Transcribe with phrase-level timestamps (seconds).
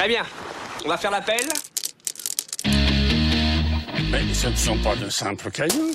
[0.00, 0.22] Très bien.
[0.82, 1.42] On va faire l'appel.
[2.64, 5.92] Mais ce ne sont pas de simples cailloux.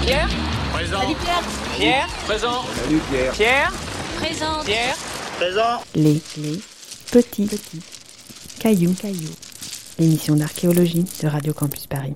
[0.00, 0.30] Pierre
[0.72, 1.00] Présent.
[1.76, 2.64] Pierre Présent.
[3.34, 3.70] Pierre
[4.16, 4.64] Présente.
[4.64, 4.96] Pierre
[5.36, 5.82] Présent.
[5.94, 6.60] Les, les
[7.12, 7.82] petits, petits
[8.58, 9.34] cailloux, cailloux.
[9.98, 12.14] L'émission d'archéologie de Radio Campus Paris.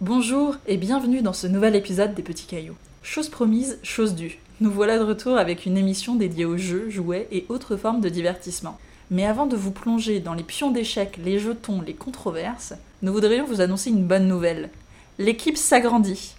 [0.00, 2.76] Bonjour et bienvenue dans ce nouvel épisode des Petits Cailloux.
[3.02, 4.38] Chose promise, chose due.
[4.62, 8.08] Nous voilà de retour avec une émission dédiée aux jeux, jouets et autres formes de
[8.08, 8.78] divertissement.
[9.10, 12.72] Mais avant de vous plonger dans les pions d'échecs, les jetons, les controverses,
[13.02, 14.70] nous voudrions vous annoncer une bonne nouvelle.
[15.18, 16.36] L'équipe s'agrandit.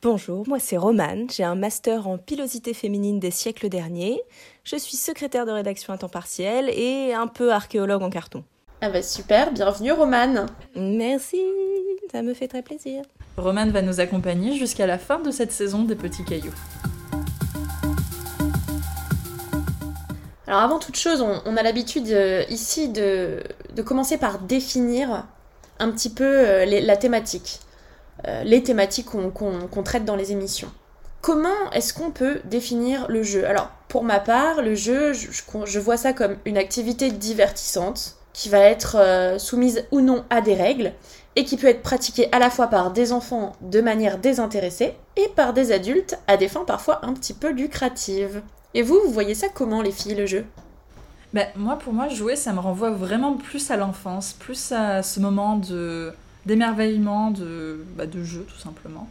[0.00, 4.22] Bonjour, moi c'est Romane, j'ai un master en pilosité féminine des siècles derniers,
[4.64, 8.44] je suis secrétaire de rédaction à temps partiel et un peu archéologue en carton.
[8.80, 10.46] Ah bah super, bienvenue Romane.
[10.74, 11.42] Merci,
[12.10, 13.02] ça me fait très plaisir.
[13.36, 16.52] Romane va nous accompagner jusqu'à la fin de cette saison des Petits Cailloux.
[20.46, 23.42] Alors avant toute chose, on, a l'habitude euh, ici de,
[23.74, 25.26] de commencer par définir
[25.78, 27.60] un petit peu euh, la thématique,
[28.28, 30.70] euh, les thématiques qu'on traite dans les émissions.
[31.22, 33.46] Comment est-ce qu'on peut définir le jeu?
[33.46, 38.58] Alors pour ma part, le jeu, je, vois ça comme une activité divertissante qui va
[38.58, 40.92] être soumise ou non à des règles
[41.36, 45.28] et qui peut être pratiquée à la fois par des enfants de manière désintéressée et
[45.34, 48.42] par des adultes à des fins parfois un petit peu lucratives.
[48.74, 50.44] Et vous, vous voyez ça comment les filles, le jeu?
[51.32, 55.20] Bah, moi, pour moi, jouer, ça me renvoie vraiment plus à l'enfance, plus à ce
[55.20, 56.12] moment de
[56.44, 59.08] d'émerveillement, de, bah, de jeu, tout simplement.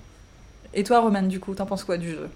[0.73, 2.30] Et toi, Romane, du coup, t'en penses quoi du jeu?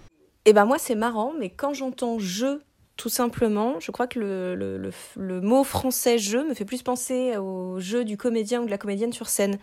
[0.46, 2.62] Et ben moi c'est marrant, mais quand j'entends jeu,
[2.98, 8.06] tout simplement, je crois que le, mot français jeu me fait plus penser au jeu
[8.06, 9.58] du comédien ou de la comédienne sur scène.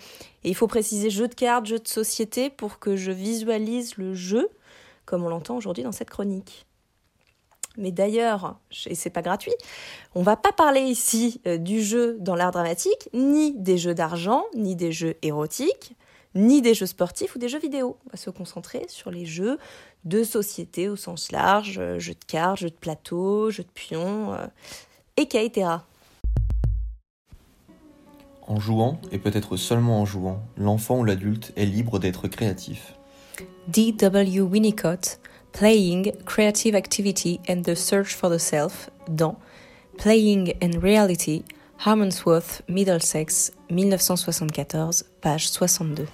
[0.45, 4.15] Et il faut préciser jeu de cartes, jeu de société pour que je visualise le
[4.15, 4.51] jeu
[5.05, 6.67] comme on l'entend aujourd'hui dans cette chronique.
[7.79, 9.55] Mais d'ailleurs, et c'est pas gratuit,
[10.15, 14.45] on va pas parler ici euh, du jeu dans l'art dramatique, ni des jeux d'argent,
[14.55, 15.97] ni des jeux érotiques,
[16.35, 17.97] ni des jeux sportifs ou des jeux vidéo.
[18.07, 19.59] On va se concentrer sur les jeux
[20.05, 24.33] de société au sens large, euh, jeux de cartes, jeux de plateau, jeux de pions,
[24.35, 24.47] euh,
[25.17, 25.69] et etc.
[28.47, 32.95] En jouant, et peut-être seulement en jouant, l'enfant ou l'adulte est libre d'être créatif.
[33.69, 34.41] D.W.
[34.41, 35.21] Winnicott,
[35.53, 39.37] Playing, Creative Activity and the Search for the Self, dans
[39.99, 41.45] Playing and Reality,
[41.85, 46.07] Harmonsworth, Middlesex, 1974, page 62.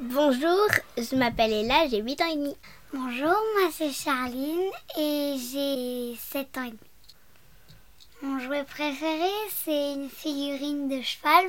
[0.00, 0.66] Bonjour,
[0.98, 2.56] je m'appelle Ella, j'ai 8 ans et demi.
[2.92, 6.78] Bonjour, moi c'est Charline et j'ai 7 ans et demi.
[8.20, 9.30] Mon jouet préféré,
[9.64, 11.48] c'est une figurine de cheval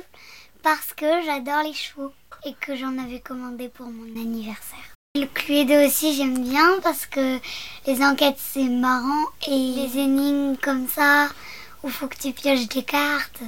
[0.62, 2.12] parce que j'adore les chevaux
[2.44, 4.94] et que j'en avais commandé pour mon anniversaire.
[5.16, 7.40] Le Cluedo aussi, j'aime bien parce que
[7.88, 11.30] les enquêtes, c'est marrant et les énigmes comme ça,
[11.82, 13.40] où faut que tu pioches des cartes,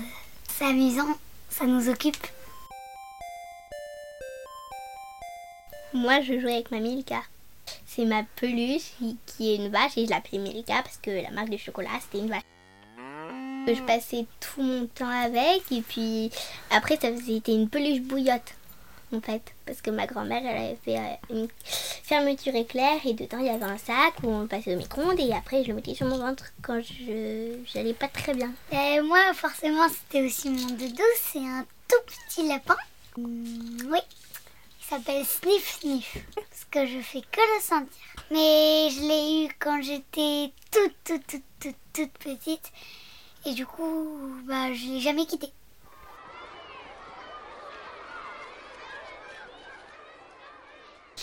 [0.49, 1.17] c'est amusant,
[1.51, 2.17] ça nous occupe.
[5.95, 7.23] Moi, je joue avec ma Milka.
[7.87, 8.93] C'est ma peluche
[9.27, 12.19] qui- est une vache et je l'appelais Milka parce que la marque de chocolat, c'était
[12.25, 12.43] une vache.
[13.67, 16.31] Je passais tout mon temps avec et puis
[16.71, 18.55] après, ça c'était une peluche bouillotte
[19.15, 19.43] en fait.
[19.67, 23.51] Parce que ma grand-mère, elle avait fait euh, une fermeture éclair et dedans, il y
[23.51, 26.17] avait un sac où on passait au micro-ondes et après, je le mettais sur mon
[26.17, 28.51] ventre quand je j'allais pas très bien.
[28.73, 31.03] Et moi, forcément, c'était aussi mon doudou.
[31.21, 32.77] C'est un tout petit lapin.
[33.19, 33.99] Hum, oui,
[34.89, 36.17] s'appelle Sniff Sniff.
[36.35, 38.03] Parce que je fais que le sentir.
[38.31, 42.73] Mais je l'ai eu quand j'étais toute, toute, toute, toute, toute petite.
[43.45, 44.07] Et du coup,
[44.47, 45.49] bah, je l'ai jamais quitté.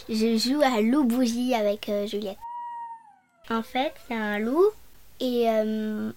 [0.07, 2.37] Je joue à loup bougie avec euh, Juliette.
[3.49, 4.69] En fait, c'est un loup
[5.19, 6.11] et, euh,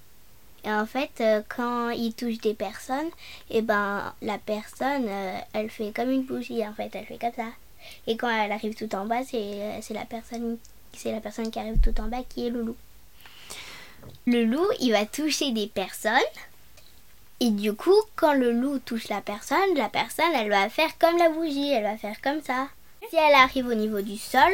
[0.68, 3.08] et en fait, euh, quand il touche des personnes,
[3.50, 7.32] et ben la personne, euh, elle fait comme une bougie en fait, elle fait comme
[7.34, 7.48] ça.
[8.06, 10.58] Et quand elle arrive tout en bas, c'est euh, c'est la personne
[10.92, 12.76] c'est la personne qui arrive tout en bas qui est le loup.
[14.26, 16.12] Le loup, il va toucher des personnes.
[17.40, 21.16] Et du coup, quand le loup touche la personne, la personne, elle va faire comme
[21.16, 22.68] la bougie, elle va faire comme ça.
[23.08, 24.52] Si elle arrive au niveau du sol,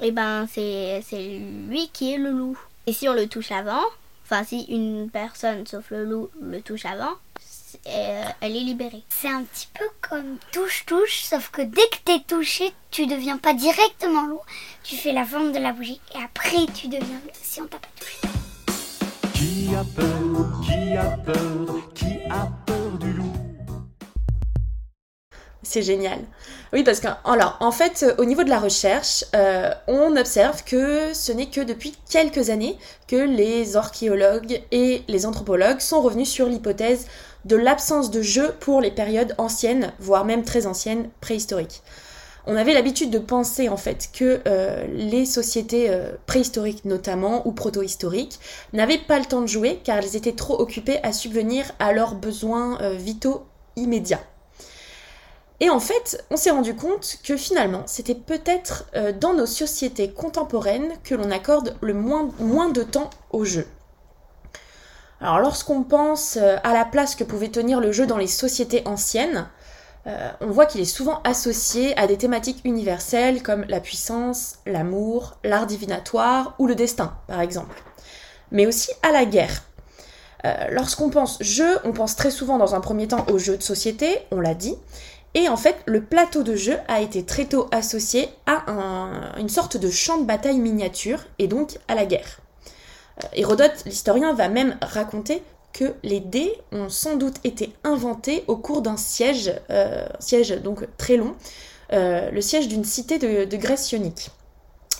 [0.00, 1.38] et ben c'est c'est
[1.68, 2.58] lui qui est le loup.
[2.88, 3.84] Et si on le touche avant,
[4.24, 7.14] enfin si une personne sauf le loup le touche avant,
[7.86, 9.02] euh, elle est libérée.
[9.08, 13.52] C'est un petit peu comme touche-touche, sauf que dès que t'es touché, tu deviens pas
[13.54, 14.40] directement loup.
[14.82, 17.78] Tu fais la forme de la bougie et après tu deviens loup si on t'a
[17.78, 18.18] pas touché.
[19.34, 23.33] Qui a peur Qui a peur Qui a peur du loup?
[25.64, 26.18] C'est génial.
[26.74, 30.62] Oui, parce que, alors, en fait, euh, au niveau de la recherche, euh, on observe
[30.62, 32.78] que ce n'est que depuis quelques années
[33.08, 37.06] que les archéologues et les anthropologues sont revenus sur l'hypothèse
[37.46, 41.82] de l'absence de jeu pour les périodes anciennes, voire même très anciennes, préhistoriques.
[42.46, 45.90] On avait l'habitude de penser en fait que euh, les sociétés
[46.26, 48.38] préhistoriques notamment ou proto-historiques
[48.74, 52.16] n'avaient pas le temps de jouer car elles étaient trop occupées à subvenir à leurs
[52.16, 53.46] besoins vitaux
[53.76, 54.20] immédiats.
[55.60, 58.86] Et en fait, on s'est rendu compte que finalement, c'était peut-être
[59.20, 63.66] dans nos sociétés contemporaines que l'on accorde le moins, de temps au jeu.
[65.20, 69.46] Alors lorsqu'on pense à la place que pouvait tenir le jeu dans les sociétés anciennes,
[70.06, 75.38] euh, on voit qu'il est souvent associé à des thématiques universelles comme la puissance, l'amour,
[75.44, 77.82] l'art divinatoire ou le destin, par exemple.
[78.50, 79.62] Mais aussi à la guerre.
[80.44, 83.62] Euh, lorsqu'on pense jeu, on pense très souvent dans un premier temps aux jeux de
[83.62, 84.76] société, on l'a dit,
[85.34, 88.64] et en fait, le plateau de jeu a été très tôt associé à
[89.38, 92.40] une sorte de champ de bataille miniature, et donc à la guerre.
[93.22, 95.42] Euh, Hérodote, l'historien, va même raconter
[95.72, 100.86] que les dés ont sans doute été inventés au cours d'un siège, euh, siège donc
[100.98, 101.34] très long,
[101.92, 104.30] euh, le siège d'une cité de, Grèce ionique.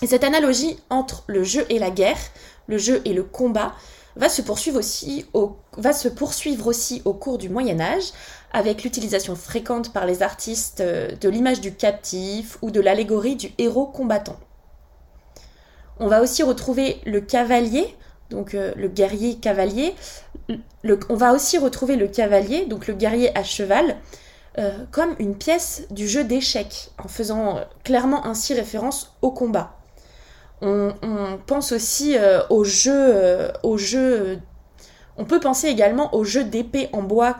[0.01, 2.19] Et cette analogie entre le jeu et la guerre,
[2.67, 3.73] le jeu et le combat,
[4.17, 8.11] va se poursuivre aussi au, va se poursuivre aussi au cours du Moyen Âge,
[8.55, 13.51] avec l'utilisation fréquente par les artistes euh, de l'image du captif ou de l'allégorie du
[13.57, 14.39] héros combattant.
[15.99, 17.95] On va aussi retrouver le cavalier,
[18.29, 19.93] donc le guerrier cavalier,
[21.09, 23.97] on va aussi retrouver le cavalier, donc le guerrier à cheval,
[24.57, 29.77] euh, comme une pièce du jeu d'échecs, en faisant euh, clairement ainsi référence au combat.
[30.61, 30.93] On,
[31.45, 34.39] pense aussi euh, au jeu.
[35.17, 37.35] On peut penser également au jeu d'épée en bois.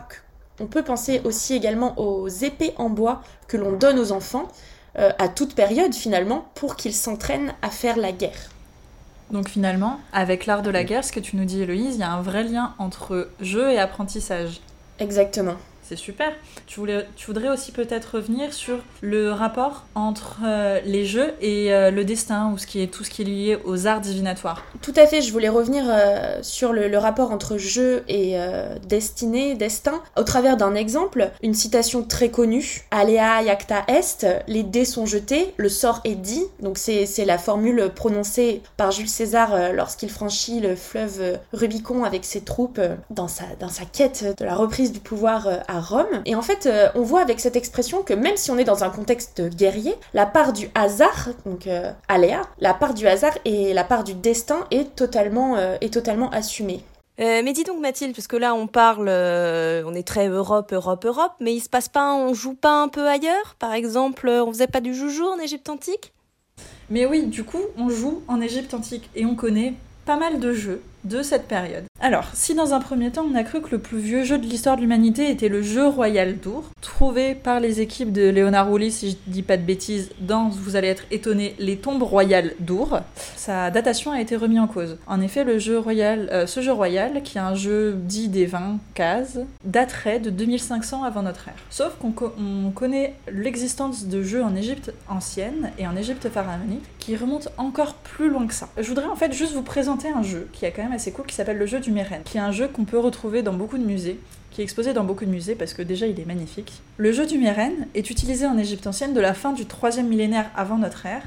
[0.60, 4.48] On peut penser aussi également aux épées en bois que l'on donne aux enfants
[4.94, 8.50] à toute période finalement pour qu'ils s'entraînent à faire la guerre.
[9.30, 12.02] Donc finalement, avec l'art de la guerre, ce que tu nous dis Héloïse, il y
[12.02, 14.60] a un vrai lien entre jeu et apprentissage.
[14.98, 15.56] Exactement.
[15.88, 16.32] C'est super.
[16.66, 21.72] Tu, voulais, tu voudrais aussi peut-être revenir sur le rapport entre euh, les jeux et
[21.72, 24.64] euh, le destin, ou ce qui est, tout ce qui est lié aux arts divinatoires.
[24.82, 28.36] Tout à fait, je voulais revenir euh, sur le, rapport entre jeu et
[28.88, 32.86] destinée, destin, au travers d'un exemple, une citation très connue.
[32.90, 36.42] Alea iacta est, les dés sont jetés, le sort est dit.
[36.60, 42.40] Donc c'est la formule prononcée par Jules César lorsqu'il franchit le fleuve Rubicon avec ses
[42.40, 42.80] troupes
[43.10, 46.22] dans, sa, dans sa quête de la reprise du pouvoir à Rome.
[46.24, 48.84] Et en fait, euh, on voit avec cette expression que même si on est dans
[48.84, 53.72] un contexte guerrier, la part du hasard, donc euh, aléa, la part du hasard et
[53.74, 56.82] la part du destin est totalement, euh, est totalement assumée.
[57.18, 61.32] mais dis donc Mathilde, parce que là on parle, on est très Europe, Europe, Europe,
[61.40, 63.56] mais il se passe pas, on joue pas un peu ailleurs?
[63.58, 66.12] Par exemple, on faisait pas du joujou en Égypte antique?
[66.88, 69.74] Mais oui, du coup, on joue en Égypte antique et on connaît
[70.04, 71.84] pas mal de jeux de cette période.
[71.98, 74.44] Alors, si dans un premier temps on a cru que le plus vieux jeu de
[74.44, 78.92] l'histoire de l'humanité était le jeu royal d'Our, trouvé par les équipes de Léonard Rouly,
[78.92, 83.00] si je dis pas de bêtises, dans, vous allez être étonné, les tombes royales d'Our,
[83.34, 84.98] sa datation a été remise en cause.
[85.06, 90.20] En effet, euh, ce jeu royal, qui est un jeu dit des 20 cases, daterait
[90.20, 91.54] de 2500 avant notre ère.
[91.70, 97.50] Sauf qu'on connaît l'existence de jeux en Égypte ancienne et en Égypte pharaonique qui remontent
[97.56, 98.68] encore plus loin que ça.
[98.76, 101.24] Je voudrais en fait juste vous présenter un jeu qui a quand même assez cool
[101.26, 101.78] qui s'appelle le jeu
[102.24, 104.18] qui est un jeu qu'on peut retrouver dans beaucoup de musées,
[104.50, 106.80] qui est exposé dans beaucoup de musées parce que déjà il est magnifique.
[106.96, 110.50] Le jeu du Meren est utilisé en Égypte ancienne de la fin du 3 millénaire
[110.56, 111.22] avant notre ère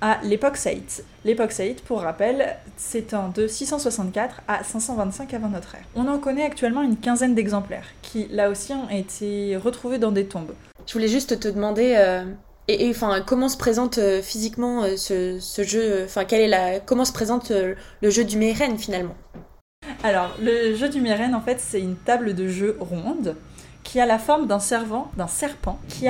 [0.00, 0.84] à l'époque Saïd.
[1.24, 5.84] L'époque Saïd, pour rappel, s'étend de 664 à 525 avant notre ère.
[5.94, 10.26] On en connaît actuellement une quinzaine d'exemplaires, qui là aussi ont été retrouvés dans des
[10.26, 10.52] tombes.
[10.86, 12.24] Je voulais juste te demander, euh,
[12.68, 17.12] et, enfin, comment se présente euh, physiquement euh, ce, jeu Enfin, est la comment se
[17.12, 19.14] présente le jeu du Meren finalement?
[20.02, 23.36] Alors, le jeu du Meren, en fait, c'est une table de jeu ronde
[23.82, 26.06] qui a la forme d'un servant, d'un serpent, qui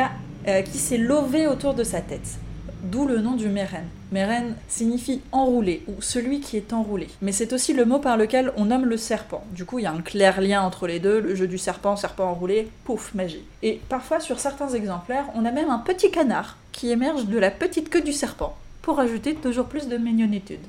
[0.71, 2.39] qui s'est lové autour de sa tête
[2.85, 3.87] d'où le nom du Meren.
[4.13, 7.09] Meren signifie enroulé ou celui qui est enroulé.
[7.23, 9.43] Mais c'est aussi le mot par lequel on nomme le serpent.
[9.53, 11.97] Du coup, il y a un clair lien entre les deux, le jeu du serpent,
[11.97, 13.45] serpent enroulé, pouf, magie.
[13.63, 17.51] Et parfois, sur certains exemplaires, on a même un petit canard qui émerge de la
[17.51, 20.61] petite queue du serpent, pour ajouter toujours plus de mignonitude.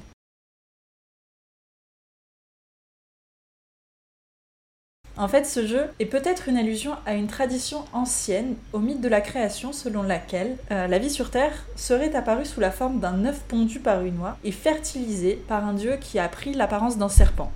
[5.17, 9.07] En fait, ce jeu est peut-être une allusion à une tradition ancienne, au mythe de
[9.07, 13.24] la création selon laquelle euh, la vie sur Terre serait apparue sous la forme d'un
[13.24, 17.07] œuf pondu par une oie et fertilisé par un dieu qui a pris l'apparence d'un
[17.07, 17.50] serpent.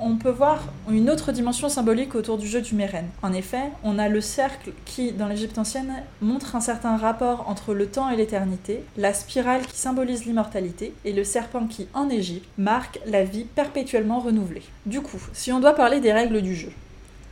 [0.00, 3.06] on peut voir une autre dimension symbolique autour du jeu du Meren.
[3.22, 7.74] En effet, on a le cercle qui, dans l'Égypte ancienne, montre un certain rapport entre
[7.74, 12.48] le temps et l'éternité, la spirale qui symbolise l'immortalité, et le serpent qui, en Égypte,
[12.58, 14.64] marque la vie perpétuellement renouvelée.
[14.84, 16.72] Du coup, si on doit parler des règles du jeu,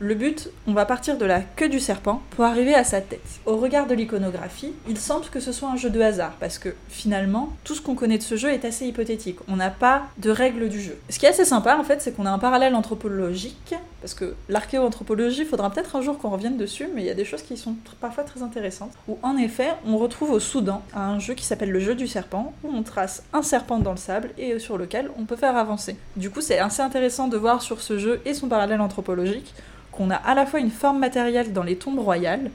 [0.03, 3.21] le but, on va partir de la queue du serpent pour arriver à sa tête.
[3.45, 6.75] Au regard de l'iconographie, il semble que ce soit un jeu de hasard, parce que
[6.89, 9.39] finalement, tout ce qu'on connaît de ce jeu est assez hypothétique.
[9.47, 10.97] On n'a pas de règles du jeu.
[11.09, 14.35] Ce qui est assez sympa, en fait, c'est qu'on a un parallèle anthropologique, parce que
[14.49, 17.55] l'archéoanthropologie, faudra peut-être un jour qu'on revienne dessus, mais il y a des choses qui
[17.55, 18.91] sont parfois très intéressantes.
[19.07, 22.51] Où en effet, on retrouve au Soudan un jeu qui s'appelle le jeu du serpent,
[22.65, 25.95] où on trace un serpent dans le sable et sur lequel on peut faire avancer.
[26.17, 29.53] Du coup, c'est assez intéressant de voir sur ce jeu et son parallèle anthropologique
[29.95, 32.51] qu'on a à la fois une forme matérielle dans les tombes royales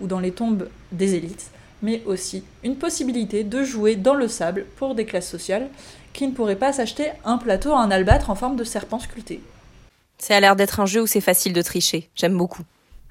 [0.00, 1.50] ou dans les tombes des élites,
[1.82, 5.68] mais aussi une possibilité de jouer dans le sable pour des classes sociales
[6.12, 9.40] qui ne pourraient pas s'acheter un plateau à un albâtre en forme de serpent sculpté.
[10.18, 12.08] Ça a l'air d'être un jeu où c'est facile de tricher.
[12.14, 12.62] J'aime beaucoup.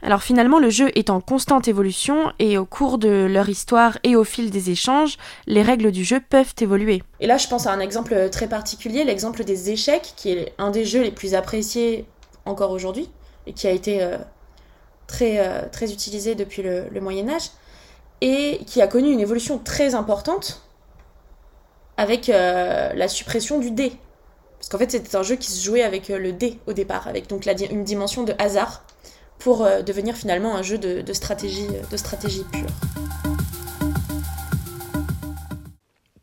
[0.03, 4.15] Alors finalement, le jeu est en constante évolution et au cours de leur histoire et
[4.15, 7.03] au fil des échanges, les règles du jeu peuvent évoluer.
[7.19, 10.71] Et là, je pense à un exemple très particulier, l'exemple des échecs, qui est un
[10.71, 12.05] des jeux les plus appréciés
[12.45, 13.09] encore aujourd'hui,
[13.53, 14.17] qui a été euh,
[15.08, 17.50] très, euh, très utilisé depuis le, Moyen Âge,
[18.22, 20.62] et qui a connu une évolution très importante
[21.98, 23.93] avec euh, la suppression du dé.
[24.58, 27.27] Parce qu'en fait, c'était un jeu qui se jouait avec le dé au départ, avec
[27.27, 28.84] donc une dimension de hasard,
[29.39, 32.70] pour devenir finalement un jeu de, stratégie, de stratégie pure.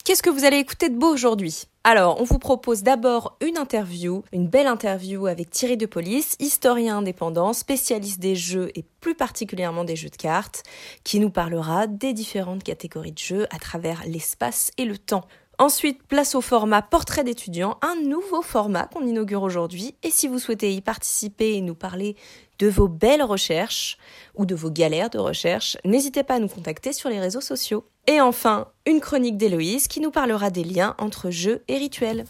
[0.04, 1.64] Qu'est-ce que vous allez écouter de beau aujourd'hui?
[1.88, 6.98] Alors, on vous propose d'abord une interview, une belle interview avec Thierry de Police, historien
[6.98, 10.64] indépendant, spécialiste des jeux et plus particulièrement des jeux de cartes,
[11.02, 15.24] qui nous parlera des différentes catégories de jeux à travers l'espace et le temps.
[15.60, 19.96] Ensuite, place au format portrait d'étudiant, un nouveau format qu'on inaugure aujourd'hui.
[20.02, 22.16] Et si vous souhaitez y participer et nous parler
[22.58, 23.98] de vos belles recherches
[24.34, 27.84] ou de vos galères de recherche, n'hésitez pas à nous contacter sur les réseaux sociaux.
[28.06, 32.24] Et enfin, une chronique d'Héloïse qui nous parlera des liens entre jeux et rituels.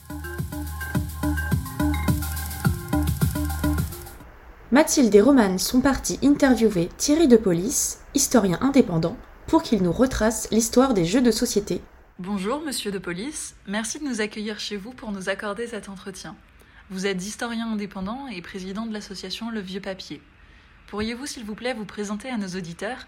[4.70, 9.16] Mathilde et Romane sont partis interviewer Thierry de Police, historien indépendant,
[9.46, 11.80] pour qu'il nous retrace l'histoire des jeux de société
[12.18, 13.54] Bonjour, monsieur de police.
[13.68, 16.34] Merci de nous accueillir chez vous pour nous accorder cet entretien.
[16.90, 20.22] Vous êtes historien indépendant et président de l'association Le Vieux Papier.
[20.86, 23.06] Pourriez-vous, s'il vous plaît, vous présenter à nos auditeurs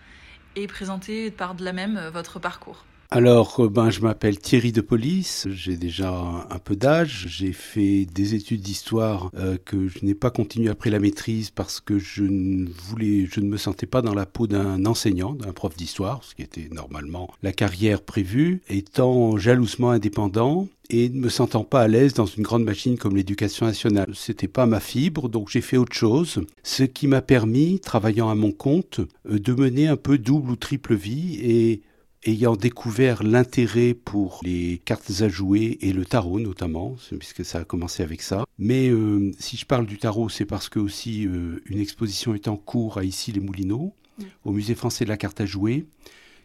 [0.54, 2.84] et présenter par de la même votre parcours?
[3.12, 6.12] Alors, euh, ben, je m'appelle Thierry de Police, j'ai déjà
[6.48, 10.90] un peu d'âge, j'ai fait des études d'histoire euh, que je n'ai pas continué après
[10.90, 14.46] la maîtrise parce que je ne voulais, je ne me sentais pas dans la peau
[14.46, 20.68] d'un enseignant, d'un prof d'histoire, ce qui était normalement la carrière prévue, étant jalousement indépendant,
[20.90, 24.12] et ne me sentant pas à l'aise dans une grande machine comme l'éducation nationale.
[24.14, 28.34] C'était pas ma fibre, donc j'ai fait autre chose, ce qui m'a permis, travaillant à
[28.34, 31.82] mon compte, euh, de mener un peu double ou triple vie et
[32.24, 37.64] ayant découvert l'intérêt pour les cartes à jouer et le tarot notamment, puisque ça a
[37.64, 38.44] commencé avec ça.
[38.58, 42.48] Mais euh, si je parle du tarot, c'est parce que aussi euh, une exposition est
[42.48, 44.24] en cours à ici les Moulineaux, mm.
[44.44, 45.86] au Musée français de la carte à jouer,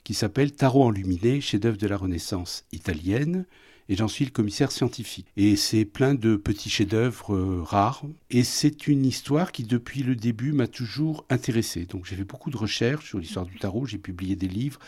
[0.04, 3.46] qui s'appelle Tarot enluminé, chef-d'œuvre de la Renaissance italienne.
[3.88, 5.28] Et j'en suis le commissaire scientifique.
[5.38, 8.04] Et c'est plein de petits chefs-d'œuvre euh, rares.
[8.32, 11.86] Et c'est une histoire qui, depuis le début, m'a toujours intéressé.
[11.86, 14.80] Donc j'ai fait beaucoup de recherches sur l'histoire du tarot, j'ai publié des livres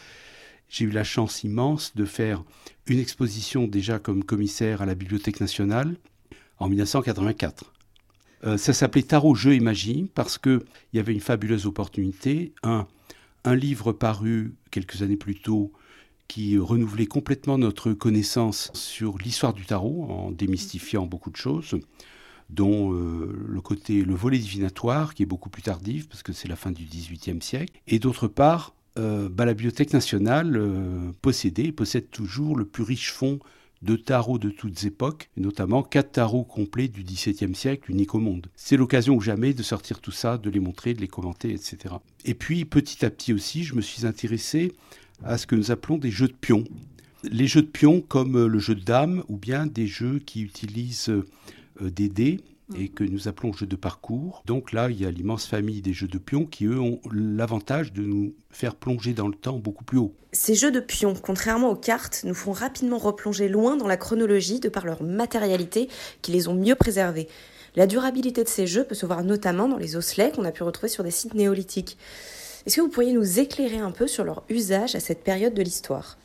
[0.70, 2.44] j'ai eu la chance immense de faire
[2.88, 5.96] une exposition déjà comme commissaire à la Bibliothèque nationale
[6.60, 7.74] en 1984.
[8.44, 10.62] Euh, ça s'appelait Tarot, Jeux et Magie parce qu'il
[10.94, 12.54] y avait une fabuleuse opportunité.
[12.64, 12.88] Un,
[13.44, 15.72] un livre paru quelques années plus tôt
[16.28, 21.80] qui renouvelait complètement notre connaissance sur l'histoire du tarot en démystifiant beaucoup de choses
[22.50, 26.48] dont euh, le côté le volet divinatoire qui est beaucoup plus tardif parce que c'est
[26.48, 31.66] la fin du XVIIIe siècle et d'autre part euh, bah, la Bibliothèque nationale euh, possédait
[31.66, 33.40] et possède toujours le plus riche fonds
[33.84, 38.48] de tarots de toutes époques, notamment quatre tarots complets du XVIIe siècle, uniques au monde.
[38.56, 41.96] C'est l'occasion ou jamais de sortir tout ça, de les montrer, de les commenter, etc.
[42.26, 44.74] Et puis petit à petit aussi, je me suis intéressé
[45.24, 46.64] à ce que nous appelons des jeux de pions.
[47.24, 50.42] Les jeux de pions comme euh, le jeu de dames ou bien des jeux qui
[50.42, 51.12] utilisent
[51.80, 52.40] des dés
[52.76, 54.44] et que nous appelons jeux de parcours.
[54.46, 57.94] Donc là, il y a l'immense famille des jeux de pions qui, eux, ont l'avantage
[57.94, 60.14] de nous faire plonger dans le temps beaucoup plus haut.
[60.34, 64.60] Ces jeux de pions, contrairement aux cartes, nous font rapidement replonger loin dans la chronologie
[64.60, 65.88] de par leur matérialité
[66.22, 67.28] qui les ont mieux préservés.
[67.76, 70.64] La durabilité de ces jeux peut se voir notamment dans les osselets qu'on a pu
[70.64, 71.98] retrouver sur des sites néolithiques.
[72.66, 75.62] Est-ce que vous pourriez nous éclairer un peu sur leur usage à cette période de
[75.62, 76.18] l'histoire?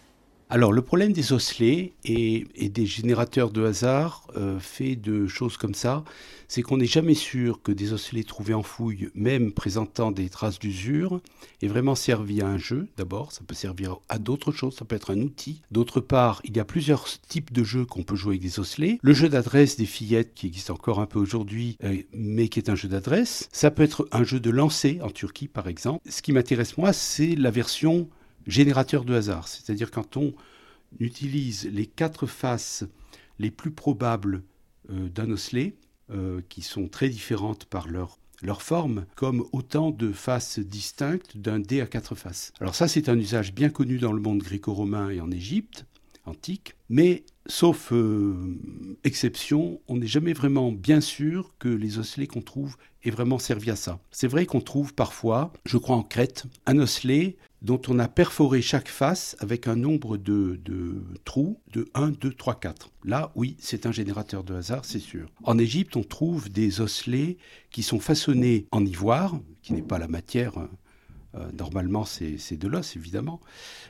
[0.55, 5.73] Alors, le problème des osselets et, des générateurs de hasard euh, fait de choses comme
[5.73, 6.05] ça,
[6.47, 10.59] c'est qu'on n'est jamais sûr que des osselets trouvés en fouille, même présentant des traces
[10.59, 11.23] d'usure,
[11.63, 12.87] aient vraiment servi à un jeu.
[12.99, 15.63] D'abord, ça peut servir à d'autres choses, ça peut être un outil.
[15.71, 18.99] D'autre part, il y a plusieurs types de jeux qu'on peut jouer avec des osselets.
[19.01, 22.69] Le jeu d'adresse des fillettes, qui existe encore un peu aujourd'hui, euh, mais qui est
[22.69, 23.49] un jeu d'adresse.
[23.53, 26.07] Ça peut être un jeu de lancer en Turquie, par exemple.
[26.07, 28.11] Ce qui m'intéresse, moi, c'est la version
[28.47, 29.49] générateur de hasard.
[29.49, 30.33] C'est-à-dire quand on
[30.99, 32.85] utilise les quatre faces
[33.39, 34.43] les plus probables
[34.91, 35.75] euh, d'un osselet,
[36.11, 38.19] euh, qui sont très différentes par leur,
[38.61, 42.53] forme, comme autant de faces distinctes d'un dé à quatre faces.
[42.61, 45.87] Alors ça, c'est un usage bien connu dans le monde gréco-romain et en Égypte
[46.27, 48.59] antique, mais sauf euh,
[49.05, 53.71] exception, on n'est jamais vraiment bien sûr que les osselets qu'on trouve aient vraiment servi
[53.71, 54.01] à ça.
[54.11, 58.61] C'est vrai qu'on trouve parfois, je crois en Crète, un osselet dont on a perforé
[58.61, 62.91] chaque face avec un nombre de, de, trous de 1, 2, 3, 4.
[63.05, 65.29] Là, oui, c'est un générateur de hasard, c'est sûr.
[65.45, 67.39] En Égypte, on trouve des osselets
[67.71, 70.69] qui sont façonnés en ivoire, qui n'est pas la matière euh,
[71.53, 73.41] normalement, c'est de l'os, évidemment,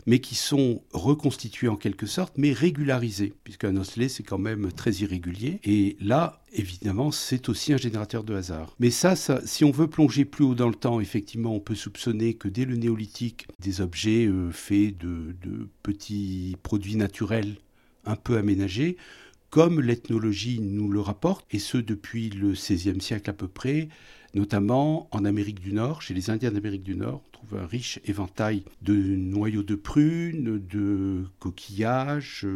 [0.06, 4.92] mais qui sont reconstitués en quelque sorte, mais régularisés, puisqu'un osselet, c'est quand même très
[4.92, 5.60] irrégulier.
[5.64, 8.74] Et là, évidemment, c'est aussi un générateur de hasard.
[8.78, 12.34] Mais ça, si on veut plonger plus haut dans le temps, effectivement, on peut soupçonner
[12.34, 17.56] que dès le néolithique, des objets euh, faits de, de petits produits naturels
[18.04, 18.96] un peu aménagés,
[19.50, 23.88] comme l'ethnologie nous le rapporte, et ce depuis le XVIe siècle à peu près,
[24.34, 27.22] notamment en Amérique du Nord, chez les Indiens d'Amérique du Nord,
[27.52, 32.46] un riche éventail de noyaux de prunes, de coquillages,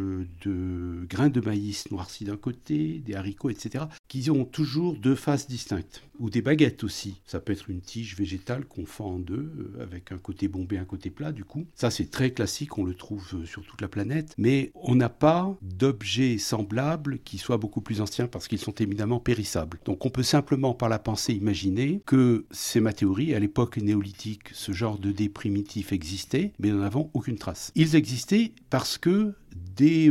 [0.43, 5.47] de grains de maïs noircis d'un côté, des haricots, etc., qui ont toujours deux faces
[5.47, 6.03] distinctes.
[6.19, 7.21] Ou des baguettes aussi.
[7.27, 10.79] Ça peut être une tige végétale qu'on fend en deux, euh, avec un côté bombé,
[10.79, 11.67] un côté plat, du coup.
[11.75, 14.33] Ça, c'est très classique, on le trouve euh, sur toute la planète.
[14.37, 19.19] Mais on n'a pas d'objets semblables qui soient beaucoup plus anciens parce qu'ils sont éminemment
[19.19, 19.79] périssables.
[19.85, 24.49] Donc on peut simplement, par la pensée, imaginer que c'est ma théorie, à l'époque néolithique,
[24.53, 27.71] ce genre de dés primitifs existait, mais nous n'en avons aucune trace.
[27.75, 29.33] Ils existaient parce que
[29.75, 30.09] dès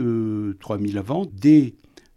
[0.61, 1.75] 3000 avant, dès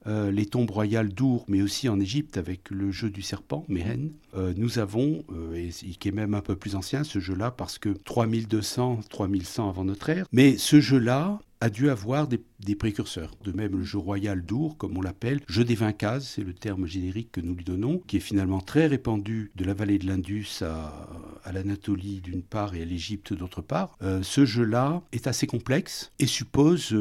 [0.08, 4.12] euh, les tombes royales d'Our, mais aussi en Égypte avec le jeu du serpent, Mehen,
[4.36, 7.78] euh, nous avons, euh, et qui est même un peu plus ancien, ce jeu-là, parce
[7.78, 13.36] que 3200, 3100 avant notre ère, mais ce jeu-là a dû avoir des, précurseurs.
[13.44, 16.54] De même, le jeu royal d'Our, comme on l'appelle, jeu des 20 cases, c'est le
[16.54, 20.08] terme générique que nous lui donnons, qui est finalement très répandu de la vallée de
[20.08, 23.98] l'Indus à, l'Anatolie d'une part et à l'Égypte d'autre part.
[24.22, 26.96] ce jeu-là est assez complexe et suppose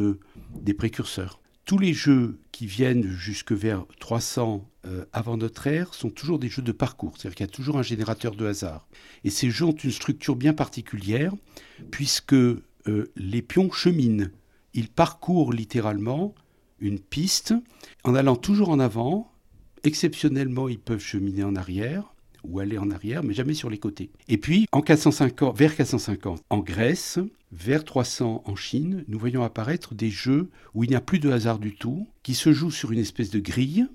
[0.54, 6.08] des précurseurs tous les jeux qui viennent jusque vers 300 euh, avant notre ère sont
[6.08, 8.88] toujours des jeux de parcours, c'est-à-dire qu'il y a toujours un générateur de hasard.
[9.22, 11.34] Et ces jeux ont une structure bien particulière,
[11.90, 12.62] puisque euh,
[13.16, 14.28] les pions cheminent.
[14.74, 16.34] Ils parcourent littéralement
[16.80, 17.54] une piste
[18.04, 19.32] en allant toujours en avant.
[19.84, 24.10] Exceptionnellement, ils peuvent cheminer en arrière ou aller en arrière, mais jamais sur les côtés.
[24.28, 27.18] Et puis, en 450, vers 450, en Grèce,
[27.52, 31.30] vers 300 en Chine, nous voyons apparaître des jeux où il n'y a plus de
[31.30, 33.88] hasard du tout, qui se jouent sur une espèce de grille,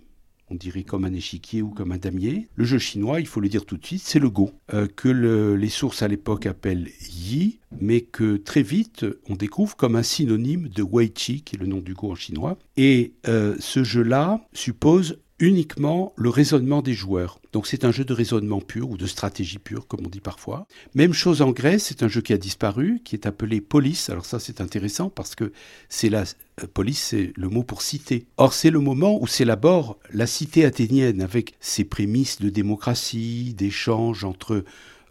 [0.53, 2.47] on dirait comme un échiquier ou comme un damier.
[2.55, 5.09] Le jeu chinois, il faut le dire tout de suite, c'est le Go, euh, que
[5.09, 10.69] les sources à l'époque appellent Yi, mais que très vite on découvre comme un synonyme
[10.69, 12.57] de Wei Chi, qui est le nom du Go en chinois.
[12.77, 17.39] Et euh, ce jeu-là suppose uniquement le raisonnement des joueurs.
[17.51, 20.67] Donc c'est un jeu de raisonnement pur ou de stratégie pure, comme on dit parfois.
[20.95, 24.09] Même chose en Grèce, c'est un jeu qui a disparu, qui est appelé Police.
[24.09, 25.51] Alors ça c'est intéressant parce que
[25.89, 26.23] c'est la
[26.61, 28.25] euh, police, c'est le mot pour cité.
[28.37, 34.23] Or c'est le moment où s'élabore la cité athénienne avec ses prémices de démocratie, d'échange
[34.23, 34.63] entre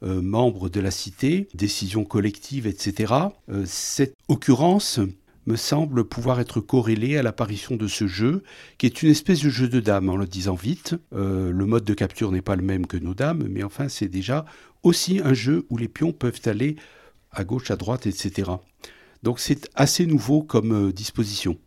[0.03, 3.15] euh, membres de la cité, décisions collectives, etc.
[3.49, 4.99] Euh, cette occurrence
[5.46, 8.42] me semble pouvoir être corrélé à l'apparition de ce jeu,
[8.78, 10.94] qui est une espèce de jeu de dames, en le disant vite.
[11.14, 14.09] Euh, le mode de capture n'est pas le même que nos dames, mais enfin c'est
[14.09, 14.44] déjà
[14.83, 16.76] aussi un jeu où les pions peuvent aller
[17.31, 18.50] à gauche, à droite, etc.
[19.22, 21.59] Donc c'est assez nouveau comme euh, disposition.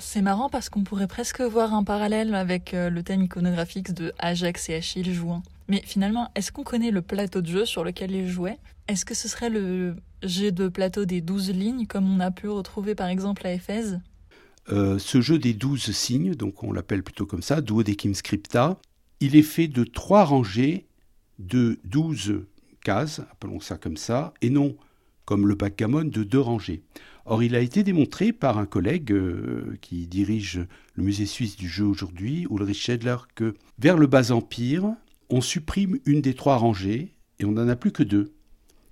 [0.00, 4.14] C'est marrant parce qu'on pourrait presque voir un parallèle avec euh, le thème iconographique de
[4.18, 5.42] Ajax et Achille jouant.
[5.68, 8.58] Mais finalement, est-ce qu'on connaît le plateau de jeu sur lequel ils jouaient?
[8.88, 12.48] Est-ce que ce serait le jeu de plateau des 12 lignes, comme on a pu
[12.48, 14.00] retrouver par exemple à Éphèse?
[14.72, 18.78] Euh, Ce jeu des 12 signes, donc on l'appelle plutôt comme ça, Duodecim Scripta,
[19.20, 20.86] il est fait de trois rangées
[21.38, 22.46] de 12
[22.82, 24.76] cases, appelons ça comme ça, et non
[25.26, 26.82] comme le backgammon de deux rangées.
[27.30, 30.66] Or, il a été démontré par un collègue euh, qui dirige
[30.96, 34.96] le musée suisse du jeu aujourd'hui, Ulrich Schedler, que vers le bas empire,
[35.28, 38.32] on supprime une des trois rangées et on n'en a plus que deux.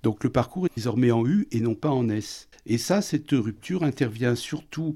[0.03, 2.47] Donc le parcours est désormais en U et non pas en S.
[2.65, 4.95] Et ça, cette rupture intervient surtout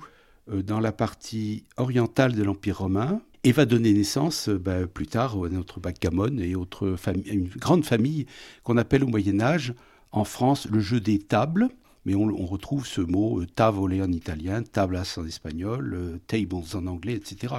[0.50, 5.08] euh, dans la partie orientale de l'Empire romain et va donner naissance euh, ben, plus
[5.08, 8.26] tard à notre backgammon et autres une grande famille
[8.64, 9.74] qu'on appelle au Moyen Âge
[10.14, 11.68] en France le jeu des tables.
[12.06, 16.88] Mais on, retrouve ce mot euh, tavole en italien, tablas en espagnol, euh, tables en
[16.88, 17.54] anglais, etc.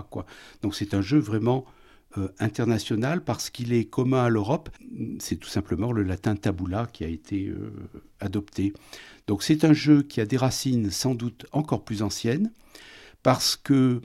[0.62, 1.64] Donc c'est un jeu vraiment
[2.18, 4.68] euh, international parce qu'il est commun à l'Europe.
[5.18, 7.52] C'est tout simplement le latin tabula qui a été
[8.20, 8.74] adopté.
[9.26, 12.52] Donc c'est un jeu qui a des racines sans doute encore plus anciennes
[13.22, 14.02] parce que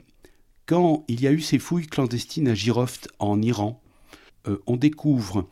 [0.64, 3.82] quand il y a eu ces fouilles clandestines à Giroft en Iran,
[4.66, 5.48] on découvre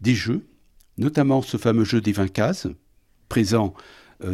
[0.00, 0.46] des jeux,
[0.98, 2.68] notamment ce fameux jeu des 20 cases,
[3.28, 3.74] présent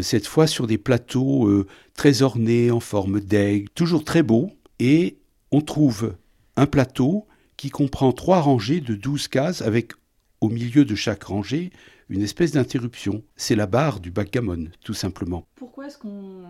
[0.02, 5.18] cette fois sur des plateaux euh, très ornés en forme d'aigle, toujours très beaux, et
[5.50, 6.14] on trouve
[6.56, 9.92] un plateau qui comprend trois rangées de 12 cases avec
[10.40, 11.70] au milieu de chaque rangée
[12.08, 13.22] une espèce d'interruption.
[13.36, 15.44] C'est la barre du backgammon, tout simplement.
[15.56, 16.44] Pourquoi est-ce qu'on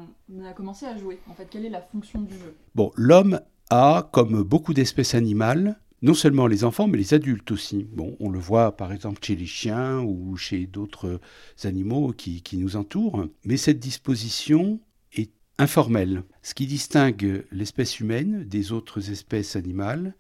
[0.45, 1.19] a commencé à jouer?
[1.29, 2.55] En fait, quelle est la fonction du jeu?
[2.75, 7.89] Bon, l'homme a, comme beaucoup d'espèces animales, non seulement les enfants, mais les adultes aussi.
[7.93, 11.21] Bon, on le voit par exemple chez les chiens ou chez d'autres
[11.65, 13.27] animaux qui, qui nous entourent.
[13.45, 14.81] Mais cette disposition
[15.13, 16.23] est informelle.
[16.43, 20.15] Ce qui distingue l'espèce humaine des autres espèces animales,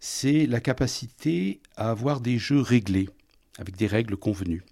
[0.00, 3.08] c'est la capacité à avoir des jeux réglés,
[3.58, 4.64] avec des règles convenues.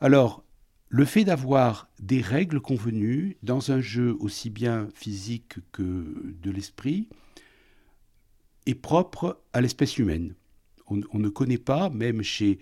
[0.00, 0.44] Alors,
[0.88, 7.08] le fait d'avoir des règles convenues dans un jeu aussi bien physique que de l'esprit
[8.68, 10.34] est propre à l'espèce humaine.
[10.86, 12.58] On, ne connaît pas, même chez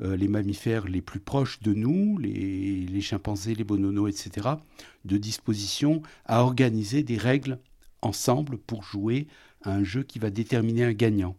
[0.00, 4.48] euh, les mammifères les plus proches de nous, les, les chimpanzés, les bonobos, etc.,
[5.04, 7.58] de disposition à organiser des règles
[8.00, 9.26] ensemble pour jouer
[9.62, 11.36] à un jeu qui va déterminer un gagnant.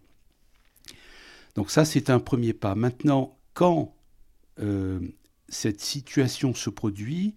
[1.56, 2.75] Donc ça, c'est un premier pas.
[2.75, 3.95] Maintenant, quand
[4.60, 4.99] euh,
[5.49, 7.36] cette situation se produit,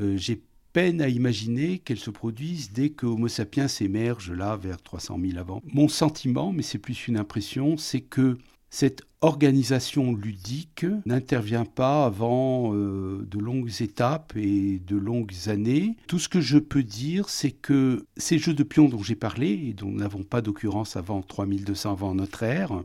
[0.00, 0.42] euh, j'ai
[0.76, 5.38] peine à imaginer qu'elle se produise dès que Homo sapiens émerge là vers 300 000
[5.38, 5.62] avant.
[5.72, 8.36] Mon sentiment, mais c'est plus une impression, c'est que
[8.68, 15.96] cette organisation ludique n'intervient pas avant euh, de longues étapes et de longues années.
[16.08, 19.52] Tout ce que je peux dire, c'est que ces jeux de pions dont j'ai parlé,
[19.68, 22.82] et dont nous n'avons pas d'occurrence avant 3200 avant notre ère,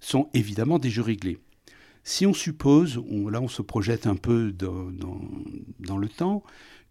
[0.00, 1.38] sont évidemment des jeux réglés.
[2.02, 3.00] Si on suppose,
[3.30, 6.42] là on se projette un peu dans, le temps,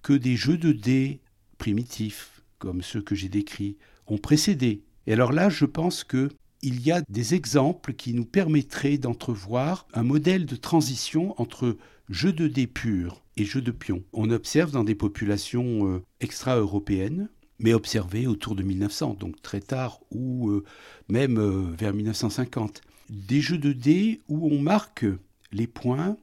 [0.03, 1.21] que des jeux de dés
[1.57, 4.83] primitifs, comme ceux que j'ai décrits, ont précédé.
[5.07, 6.29] Et alors là, je pense que
[6.61, 11.77] il y a des exemples qui nous permettraient d'entrevoir un modèle de transition entre
[12.09, 14.03] jeux de dés purs et jeux de pions.
[14.13, 19.99] On observe dans des populations euh, extra-européennes, mais observées autour de 1900, donc très tard,
[20.11, 20.63] ou euh,
[21.09, 25.05] même euh, vers 1950, des jeux de dés où on marque
[25.51, 26.17] les points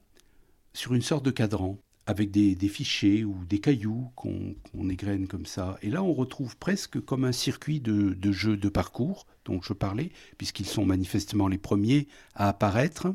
[0.73, 1.79] sur une sorte de cadran
[2.11, 5.79] avec des, des fichiers ou des cailloux qu'on qu égrène comme ça.
[5.83, 9.73] Et là, on retrouve presque comme un circuit de, de jeux de parcours dont je
[9.73, 13.15] parlais, puisqu'ils sont manifestement les premiers à apparaître.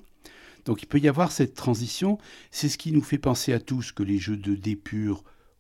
[0.66, 2.18] Donc il peut y avoir cette transition.
[2.52, 4.80] C'est ce qui nous fait penser à tous que les jeux de dés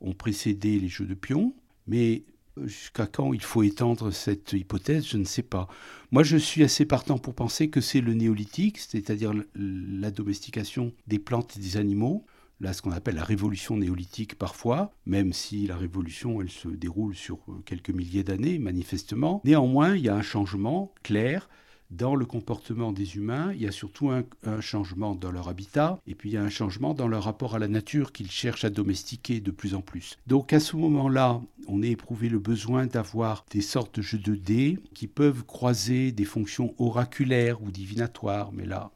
[0.02, 1.54] ont précédé les jeux de pions.
[1.88, 2.24] Mais
[2.63, 5.67] Jusqu'à quand il faut étendre cette hypothèse, je ne sais pas.
[6.12, 11.19] Moi, je suis assez partant pour penser que c'est le néolithique, c'est-à-dire la domestication des
[11.19, 12.26] plantes et des animaux,
[12.59, 17.15] là ce qu'on appelle la révolution néolithique parfois, même si la révolution, elle se déroule
[17.15, 19.41] sur quelques milliers d'années, manifestement.
[19.43, 21.49] Néanmoins, il y a un changement clair
[21.91, 25.99] dans le comportement des humains, il y a surtout un, un, changement dans leur habitat,
[26.07, 28.65] et puis il y a un changement dans leur rapport à la nature qu'ils cherchent
[28.65, 30.17] à domestiquer de plus en plus.
[30.25, 34.35] Donc à ce moment-là, on a éprouvé le besoin d'avoir des sortes de jeux de
[34.35, 38.91] dés qui peuvent croiser des fonctions oraculaires ou divinatoires, mais là,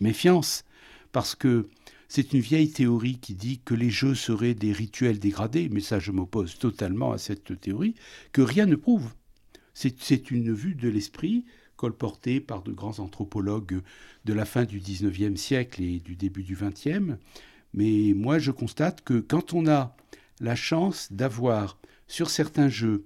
[0.00, 0.64] méfiance,
[1.12, 1.68] parce que
[2.08, 5.98] c'est une vieille théorie qui dit que les jeux seraient des rituels dégradés, mais ça
[5.98, 7.94] je m'oppose totalement à cette théorie,
[8.32, 9.12] que rien ne prouve.
[9.74, 11.44] C'est une vue de l'esprit
[11.76, 13.82] colporté par de grands anthropologues
[14.24, 17.18] de la fin du XIXe siècle et du début du XXe.
[17.74, 19.94] Mais moi, je constate que quand on a
[20.40, 23.04] la chance d'avoir sur certains jeux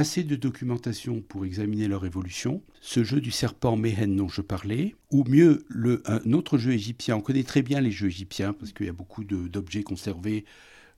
[0.00, 4.94] assez de documentation pour examiner leur évolution, ce jeu du serpent Mehen dont je parlais,
[5.10, 5.62] ou mieux
[6.06, 8.94] un autre jeu égyptien, on connaît très bien les jeux égyptiens parce qu'il y a
[8.94, 10.46] beaucoup d'objets conservés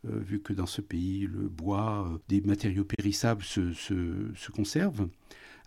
[0.07, 4.53] euh, vu que dans ce pays, le bois, euh, des matériaux périssables se, se, se
[4.53, 5.09] conservent.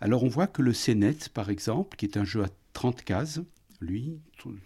[0.00, 3.40] Alors on voit que le Sénet, par exemple, qui est un jeu à 30 cases,
[3.80, 4.18] lui,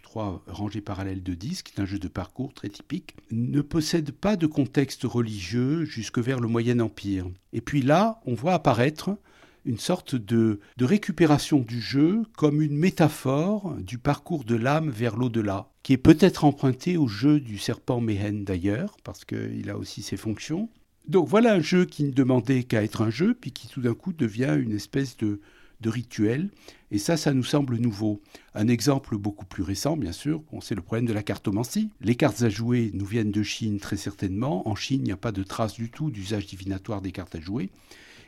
[0.02, 4.12] trois rangées parallèles de 10, qui est un jeu de parcours très typique, ne possède
[4.12, 7.26] pas de contexte religieux jusque vers le Moyen Empire.
[7.52, 9.16] Et puis là, on voit apparaître
[9.64, 15.16] une sorte de, de récupération du jeu comme une métaphore du parcours de l'âme vers
[15.16, 20.02] l'au-delà, qui est peut-être emprunté au jeu du serpent Méhen d'ailleurs, parce qu'il a aussi
[20.02, 20.70] ses fonctions.
[21.08, 23.94] Donc voilà un jeu qui ne demandait qu'à être un jeu, puis qui tout d'un
[23.94, 25.40] coup devient une espèce de,
[25.80, 26.50] de rituel.
[26.90, 28.20] Et ça, ça nous semble nouveau.
[28.54, 31.90] Un exemple beaucoup plus récent, bien sûr, c'est le problème de la cartomancie.
[32.00, 34.68] Les cartes à jouer nous viennent de Chine très certainement.
[34.68, 37.40] En Chine, il n'y a pas de trace du tout d'usage divinatoire des cartes à
[37.40, 37.70] jouer.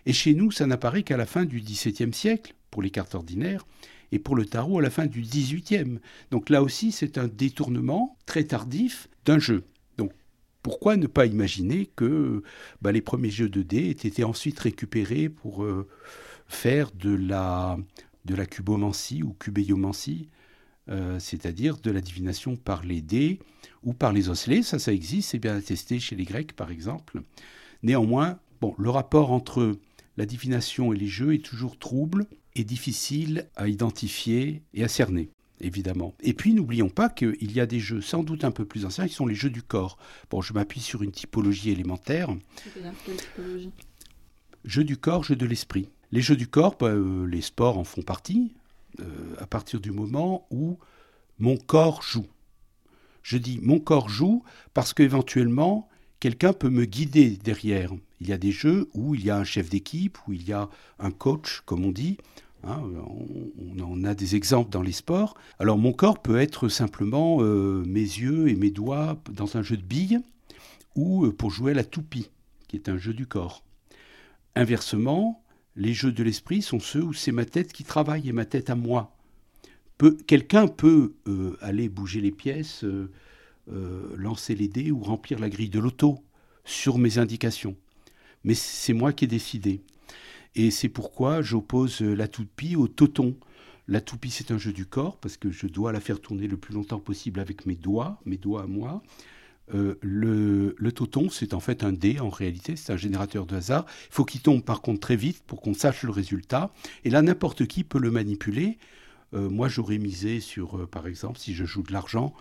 [0.07, 3.65] Et chez nous, ça n'apparaît qu'à la fin du XVIIe siècle, pour les cartes ordinaires,
[4.13, 5.99] et pour le tarot à la fin du XVIIIe.
[6.31, 9.65] Donc là aussi, c'est un détournement très tardif d'un jeu.
[9.97, 10.13] Donc
[10.63, 12.43] pourquoi ne pas imaginer que
[12.83, 15.89] bah, les premiers jeux de dés aient été ensuite récupérés pour euh,
[16.47, 17.79] faire de la,
[18.25, 20.29] de la cubomancie ou cubéomancie,
[20.89, 23.39] euh, c'est-à-dire de la divination par les dés
[23.83, 24.63] ou par les osselets.
[24.63, 27.23] Ça, ça existe, c'est bien attesté chez les Grecs, par exemple.
[27.83, 29.79] Néanmoins, bon, le rapport entre
[30.17, 35.31] la divination et les jeux est toujours trouble et difficile à identifier et à cerner,
[35.61, 36.15] évidemment.
[36.21, 39.09] Et puis, n'oublions pas qu'il y a des jeux sans doute un peu plus anciens
[39.09, 39.97] qui sont les jeux du corps.
[40.31, 42.29] Bon, je m'appuie sur une typologie élémentaire.
[42.57, 43.71] Typologie?
[44.65, 45.89] Jeu du corps, jeu de l'esprit.
[46.13, 48.53] Les jeux du corps, euh, les sports en font partie,
[49.01, 49.05] euh,
[49.39, 50.79] à partir du moment où
[51.39, 52.27] mon corps joue.
[53.23, 54.45] Je dis mon corps joue
[54.75, 55.89] parce qu'éventuellement,
[56.21, 57.93] quelqu'un peut me guider derrière.
[58.21, 60.53] Il y a des jeux où il y a un chef d'équipe, où il y
[60.53, 62.19] a un coach, comme on dit.
[62.65, 62.81] Hein,
[63.59, 65.35] on, en a des exemples dans les sports.
[65.59, 69.77] Alors mon corps peut être simplement euh, mes yeux et mes doigts dans un jeu
[69.77, 70.21] de billes
[70.95, 72.29] ou pour jouer à la toupie,
[72.69, 73.65] qui est un jeu du corps.
[74.55, 75.43] Inversement,
[75.77, 78.71] les jeux de l'esprit sont ceux où c'est ma tête qui travaille et ma tête
[78.71, 79.17] à moi.
[80.27, 82.85] Quelqu'un peut euh, aller bouger les pièces,
[84.17, 86.19] lancer les dés ou remplir la grille de l'auto
[86.65, 87.77] sur mes indications
[88.45, 89.83] mais c'est moi qui ai décidé.
[90.55, 93.37] Et c'est pourquoi j'oppose la toupie au toton.
[93.89, 96.57] La toupie, c'est un jeu du corps, parce que je dois la faire tourner le
[96.57, 99.03] plus longtemps possible avec mes doigts, mes doigts à moi.
[99.75, 103.57] Euh, le, le, toton, c'est en fait un dé, en réalité, c'est un générateur de
[103.57, 103.87] hasard.
[104.11, 106.73] Il faut qu'il tombe par contre très vite pour qu'on sache le résultat.
[107.05, 108.79] Et là, n'importe qui peut le manipuler.
[109.35, 112.35] Euh, moi, j'aurais misé sur, euh, par exemple, si je joue de l'argent,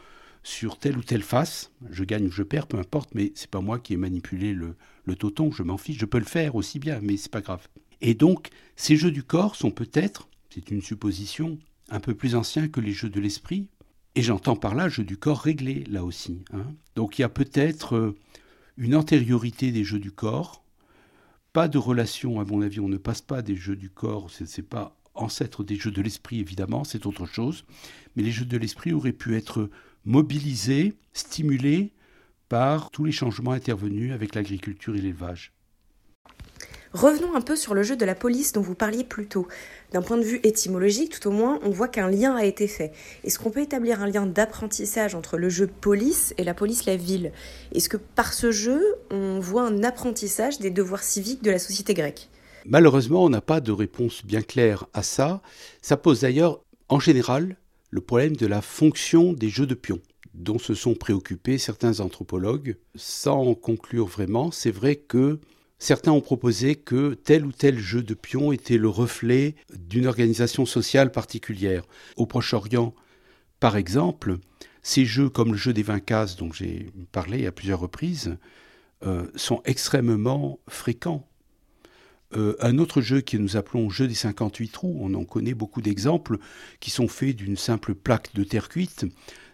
[0.44, 1.72] sur telle ou telle face.
[1.90, 4.76] Je gagne ou je perds, peu importe, mais c'est pas moi qui ai manipulé le,
[5.06, 7.68] le toton, je m'en fiche, je peux le faire aussi bien, mais c'est pas grave.
[8.02, 12.68] Et donc, ces jeux du corps sont peut-être, c'est une supposition, un peu plus anciens
[12.68, 13.68] que les jeux de l'esprit,
[14.16, 16.44] et j'entends par là jeux du corps réglés, là aussi.
[16.54, 16.66] Hein.
[16.96, 18.18] Donc il y a peut-être euh,
[18.78, 20.64] une antériorité des jeux du corps,
[21.54, 24.44] pas de relation, à mon avis, on ne passe pas des jeux du corps, ce
[24.44, 27.66] n'est pas ancêtre des jeux de l'esprit, évidemment, c'est autre chose,
[28.16, 29.70] mais les jeux de l'esprit auraient pu être
[30.06, 31.94] mobilisés, stimulés
[32.48, 35.54] par tous les changements intervenus avec l'agriculture et l'élevage.
[36.94, 39.48] Revenons un peu sur le jeu de la police dont vous parliez plus tôt.
[39.94, 42.92] D'un point de vue étymologique, tout au moins, on voit qu'un lien a été fait.
[43.24, 46.98] Est-ce qu'on peut établir un lien d'apprentissage entre le jeu police et la police la
[46.98, 47.32] ville?
[47.74, 51.94] Est-ce que par ce jeu, on voit un apprentissage des devoirs civiques de la société
[51.94, 52.30] grecque?
[52.66, 55.42] Malheureusement, on n'a pas de réponse bien claire à ça.
[55.82, 57.56] Ça pose d'ailleurs, en général,
[57.90, 60.00] le problème de la fonction des jeux de pions
[60.34, 64.52] dont se sont préoccupés certains anthropologues, sans conclure vraiment.
[64.52, 65.40] C'est vrai que
[65.82, 70.68] certains ont proposé que tel ou tel jeu de pion était le reflet d'une organisation
[70.68, 71.84] sociale particulière.
[72.18, 72.94] Au Proche-Orient,
[73.60, 74.38] par exemple,
[74.84, 78.38] ces jeux comme le jeu des 20 cases dont j'ai parlé à plusieurs reprises
[79.04, 81.28] euh, sont extrêmement fréquents.
[82.34, 85.82] Euh, un autre jeu que nous appelons jeu des 58 trous, on en connaît beaucoup
[85.82, 86.38] d'exemples
[86.80, 89.06] qui sont faits d'une simple plaque de terre cuite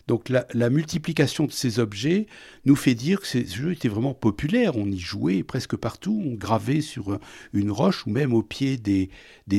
[0.07, 2.27] donc la, multiplication de ces objets
[2.65, 4.77] nous fait dire que ces jeux étaient vraiment populaires.
[4.77, 7.19] On y jouait presque partout, on gravait sur
[7.53, 9.09] une roche ou même au pied des,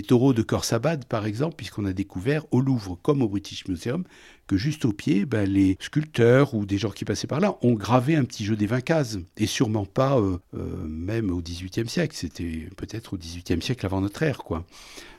[0.02, 4.04] taureaux de Corsabad, par exemple, puisqu'on a découvert au Louvre comme au British Museum
[4.46, 7.74] que juste au pied, ben, les sculpteurs ou des gens qui passaient par là ont
[7.74, 9.18] gravé un petit jeu des 20 cases.
[9.36, 14.00] Et sûrement pas euh, euh, même au XVIIIe siècle, c'était peut-être au XVIIIe siècle avant
[14.00, 14.38] notre ère.
[14.38, 14.64] quoi.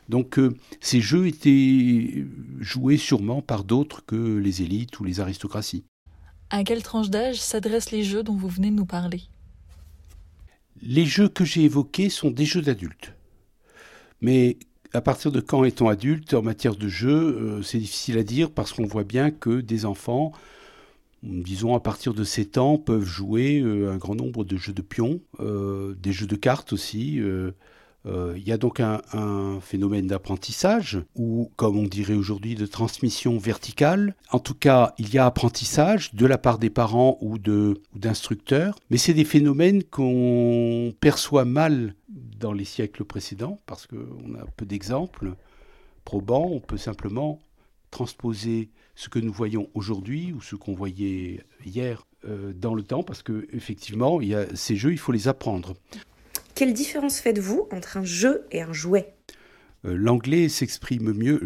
[0.10, 2.26] Donc euh, ces jeux étaient
[2.60, 5.86] joués sûrement par d'autres que les élites ou les aristocraties.
[6.50, 9.22] À quelle tranche d'âge s'adressent les jeux dont vous venez de nous parler?
[10.82, 13.14] Les jeux que j'ai évoqués sont des jeux d'adultes.
[14.22, 14.58] Mais
[14.94, 18.50] à partir de quand est-on adulte en matière de jeux euh, C'est difficile à dire
[18.50, 20.32] parce qu'on voit bien que des enfants,
[21.22, 24.82] disons à partir de 7 ans, peuvent jouer euh, un grand nombre de jeux de
[24.82, 27.22] pions, des jeux de cartes aussi.
[28.10, 29.00] Euh, il y a donc un,
[29.62, 34.16] phénomène d'apprentissage, ou comme on dirait aujourd'hui de transmission verticale.
[34.32, 38.98] En tout cas, il y a apprentissage de la part des parents ou d'instructeurs, mais
[38.98, 45.36] c'est des phénomènes qu'on perçoit mal dans les siècles précédents, parce qu'on a peu d'exemples
[46.06, 46.50] probants.
[46.52, 47.40] On peut simplement
[47.92, 53.04] transposer ce que nous voyons aujourd'hui ou ce qu'on voyait hier euh, dans le temps,
[53.04, 55.76] parce que effectivement, il y a, ces jeux, il faut les apprendre.
[56.60, 59.14] Quelle différence faites-vous entre un jeu et un jouet?
[59.86, 61.40] Euh, L'anglais s'exprime mieux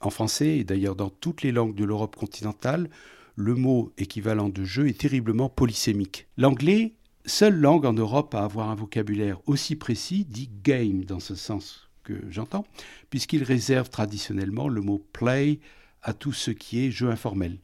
[0.00, 2.88] en français, et d'ailleurs dans toutes les langues de l'Europe continentale,
[3.34, 6.28] le mot équivalent de jeu est terriblement polysémique.
[6.36, 6.94] L'anglais,
[7.26, 11.88] seule langue en Europe à avoir un vocabulaire aussi précis, dit game dans ce sens
[12.04, 12.64] que j'entends,
[13.10, 15.58] puisqu'il réserve traditionnellement le mot play
[16.04, 17.58] à tout ce qui est jeu informel.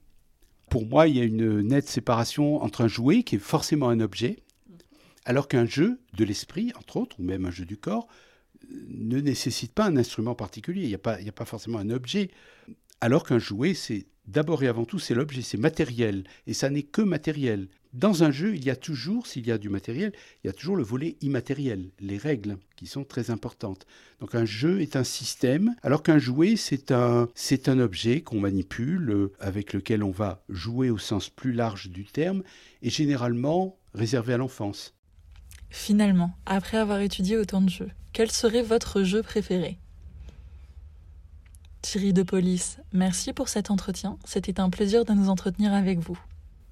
[0.69, 4.01] Pour moi, il y a une nette séparation entre un jouet, qui est forcément un
[4.01, 4.39] objet,
[5.29, 8.09] alors qu'un jeu de l'esprit, entre autres, ou même un jeu du corps,
[8.71, 10.85] ne nécessite pas un instrument particulier.
[10.85, 10.99] Il n'y a,
[11.33, 12.31] pas, forcément un objet.
[13.03, 16.25] Alors qu'un jouet, c'est d'abord et avant tout, c'est l'objet, c'est matériel.
[16.47, 17.69] Et ça n'est que matériel.
[17.93, 20.13] Dans un jeu, il y a toujours, s'il y a du matériel,
[20.43, 23.87] il y a toujours le volet immatériel, les règles, qui sont très importantes.
[24.21, 28.41] Donc un jeu est un système, alors qu'un jouet, c'est un, c'est un objet qu'on
[28.41, 32.43] manipule, euh, avec lequel on va jouer au sens plus large du terme,
[32.81, 34.95] et généralement réservé à l'enfance.
[35.71, 39.79] Finalement, après avoir étudié autant de jeux, quel serait votre jeu préféré?
[41.83, 44.19] Thierry de Police, merci pour cet entretien.
[44.25, 46.19] C'était un plaisir de nous entretenir avec vous.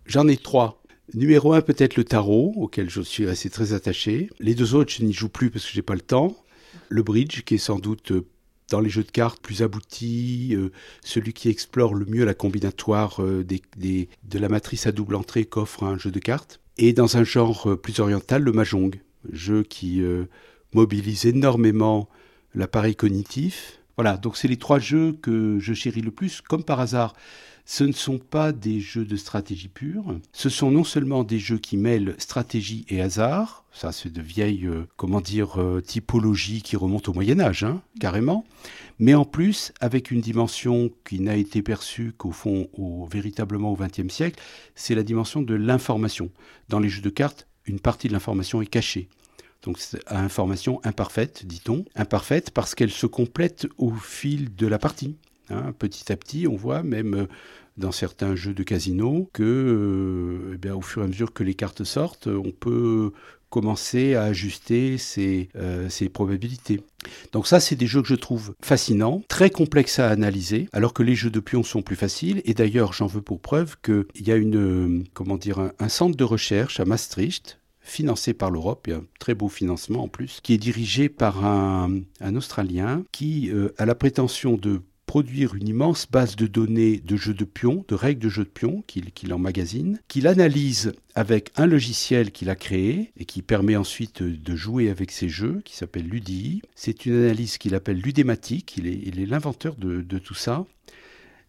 [0.07, 0.83] J'en ai trois.
[1.15, 4.29] Numéro un, peut-être le tarot, auquel je suis assez très attaché.
[4.41, 6.37] Les deux autres, je n'y joue plus parce que j'ai pas le temps.
[6.89, 8.27] Le bridge, qui est sans doute euh,
[8.71, 10.73] dans les jeux de cartes plus abouti, euh,
[11.05, 15.85] celui qui explore le mieux la combinatoire euh, de la matrice à double entrée qu'offre
[15.85, 16.61] un jeu de cartes.
[16.79, 19.01] Et dans un genre plus oriental, le mahjong,
[19.33, 20.03] jeu qui
[20.73, 22.09] mobilise énormément
[22.55, 23.81] l'appareil cognitif.
[23.97, 27.15] Voilà, donc c'est les trois jeux que je chéris le plus, comme par hasard.
[27.69, 31.59] Ce ne sont pas des jeux de stratégie pure, ce sont non seulement des jeux
[31.59, 36.77] qui mêlent stratégie et hasard, ça c'est de vieilles, euh, comment dire, euh, typologies qui
[36.77, 38.47] remontent au Moyen Âge, hein, carrément,
[39.01, 42.69] mais en plus avec une dimension qui n'a été perçue qu'au fond,
[43.11, 44.41] véritablement au XXe siècle,
[44.77, 46.31] c'est la dimension de l'information.
[46.69, 49.09] Dans les jeux de cartes, une partie de l'information est cachée.
[49.63, 55.17] Donc à information imparfaite, dit-on, imparfaite parce qu'elle se complète au fil de la partie.
[55.51, 57.27] Hein, petit à petit, on voit même euh,
[57.77, 61.45] dans certains jeux de casino que, euh, eh bien, au fur et à mesure que
[61.45, 63.13] les cartes sortent, on peut
[63.49, 66.81] commencer à ajuster ses, euh, probabilités.
[67.33, 71.05] Donc ça, c'est des jeux que je trouve fascinants, très complexes à analyser, alors que
[71.05, 72.43] les jeux de pions sont plus faciles.
[72.45, 76.25] Et d'ailleurs, j'en veux pour preuve qu'il y a une, comment dire, un, centre de
[76.25, 80.59] recherche à Maastricht financé par l'Europe, et un très beau financement en plus, qui est
[80.59, 82.03] dirigé par un,
[82.35, 87.45] Australien qui a la prétention de produire une immense base de données de jeux de
[87.45, 92.51] pions, de règles de jeux de pions qu'il emmagasine, qu'il analyse avec un logiciel qu'il
[92.51, 96.61] a créé et qui permet ensuite de jouer avec ces jeux, qui s'appelle Ludi.
[96.75, 100.67] C'est une analyse qu'il appelle ludématique, il est l'inventeur de, tout ça.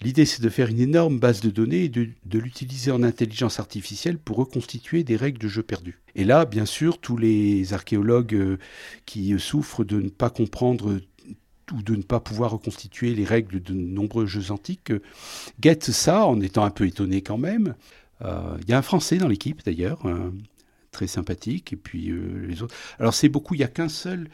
[0.02, 4.20] L'idée, c'est de faire une énorme base de données et de, l'utiliser en intelligence artificielle
[4.20, 6.00] pour reconstituer des règles de jeu perdus.
[6.14, 8.58] Et là, bien sûr, tous les archéologues euh,
[9.08, 11.00] qui souffrent de ne pas comprendre
[11.74, 15.02] ou de ne pas pouvoir reconstituer les règles de nombreux jeux antiques, euh,
[15.60, 17.76] guettent ça en étant un peu étonné quand même.
[18.22, 20.04] Euh, il y a un Français dans l'équipe d'ailleurs,
[20.92, 22.76] très sympathique, et puis euh, les autres.
[23.00, 24.30] Alors c'est beaucoup, il n'y a qu'un seul.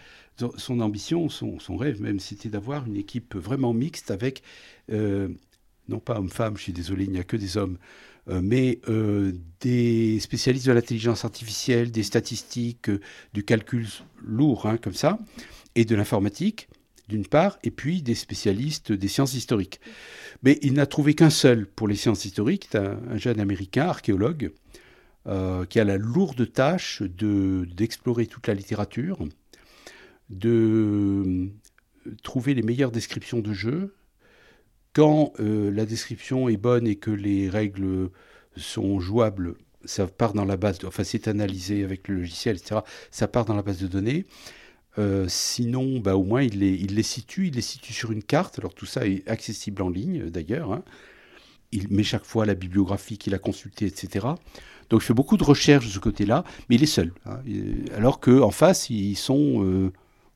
[0.58, 4.42] Son ambition, son, rêve même, c'était d'avoir une équipe vraiment mixte avec,
[4.90, 7.78] non pas hommes-femmes, je suis désolé, il n'y a que des hommes,
[8.28, 8.80] mais
[9.60, 12.90] des spécialistes de l'intelligence artificielle, des statistiques,
[13.36, 13.86] du calcul
[14.24, 15.20] lourd, hein, comme ça,
[15.76, 16.68] et de l'informatique
[17.10, 19.80] d'une part, et puis des spécialistes des sciences historiques.
[20.42, 24.52] Mais il n'a trouvé qu'un seul pour les sciences historiques, un, un jeune américain, archéologue,
[25.26, 29.20] euh, qui a la lourde tâche d'explorer toute la littérature,
[30.30, 31.24] de
[32.06, 33.96] euh, trouver les meilleures descriptions de jeux.
[34.92, 38.10] Quand euh, la description est bonne et que les règles
[38.58, 42.82] sont jouables, ça part dans la base, enfin c'est analysé avec le logiciel, etc.
[43.10, 44.26] Ça part dans la base de données.
[45.00, 48.60] Euh, sinon, bah, au moins, il les, situe, il les situe sur une carte.
[48.60, 50.72] Alors tout ça est accessible en ligne, d'ailleurs.
[50.72, 50.84] Hein.
[51.72, 54.28] Il met chaque fois la bibliographie qu'il a consultée, etc.
[54.90, 57.14] Donc il fait beaucoup de recherches de ce côté-là, mais il est seul.
[57.26, 57.40] Hein.
[57.96, 59.92] Alors qu'en face, ils sont euh,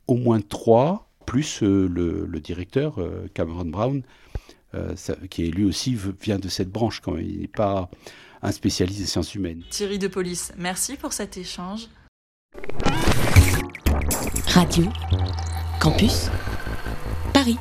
[0.08, 3.00] au moins trois, plus euh, le, directeur,
[3.36, 4.02] Cameron Brown,
[5.30, 7.18] qui est, lui aussi vient de cette branche quand.
[7.18, 7.90] Il n'est pas
[8.42, 9.64] un spécialiste des sciences humaines.
[9.70, 11.88] Thierry de Police, merci pour cet échange.
[14.58, 14.90] Radio
[15.80, 16.32] Campus
[17.32, 17.60] Paris.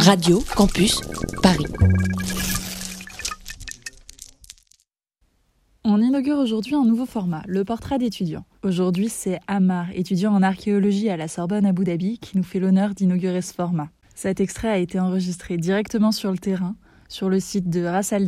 [0.00, 1.00] Radio Campus
[1.42, 1.66] Paris.
[5.84, 8.44] On inaugure aujourd'hui un nouveau format, le portrait d'étudiant.
[8.62, 12.94] Aujourd'hui, c'est Amar, étudiant en archéologie à la Sorbonne Abu Dhabi, qui nous fait l'honneur
[12.94, 13.88] d'inaugurer ce format.
[14.14, 16.76] Cet extrait a été enregistré directement sur le terrain,
[17.08, 18.26] sur le site de Ras Al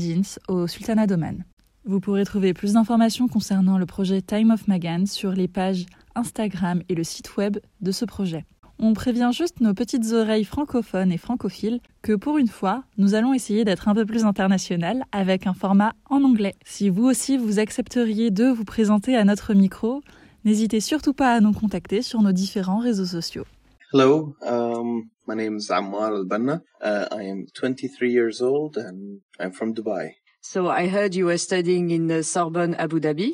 [0.48, 1.44] au Sultanat d'Oman.
[1.84, 5.86] Vous pourrez trouver plus d'informations concernant le projet Time of Magan sur les pages
[6.16, 8.44] Instagram et le site web de ce projet.
[8.78, 13.32] On prévient juste nos petites oreilles francophones et francophiles que pour une fois, nous allons
[13.32, 16.54] essayer d'être un peu plus international avec un format en anglais.
[16.64, 20.02] Si vous aussi vous accepteriez de vous présenter à notre micro,
[20.44, 23.46] n'hésitez surtout pas à nous contacter sur nos différents réseaux sociaux.
[23.94, 26.60] Hello, um, my name is Ammar Al Banna.
[26.82, 30.16] Uh, I am 23 years old and I'm from Dubai.
[30.42, 33.32] So I heard you were studying in the Sorbonne Abu Dhabi.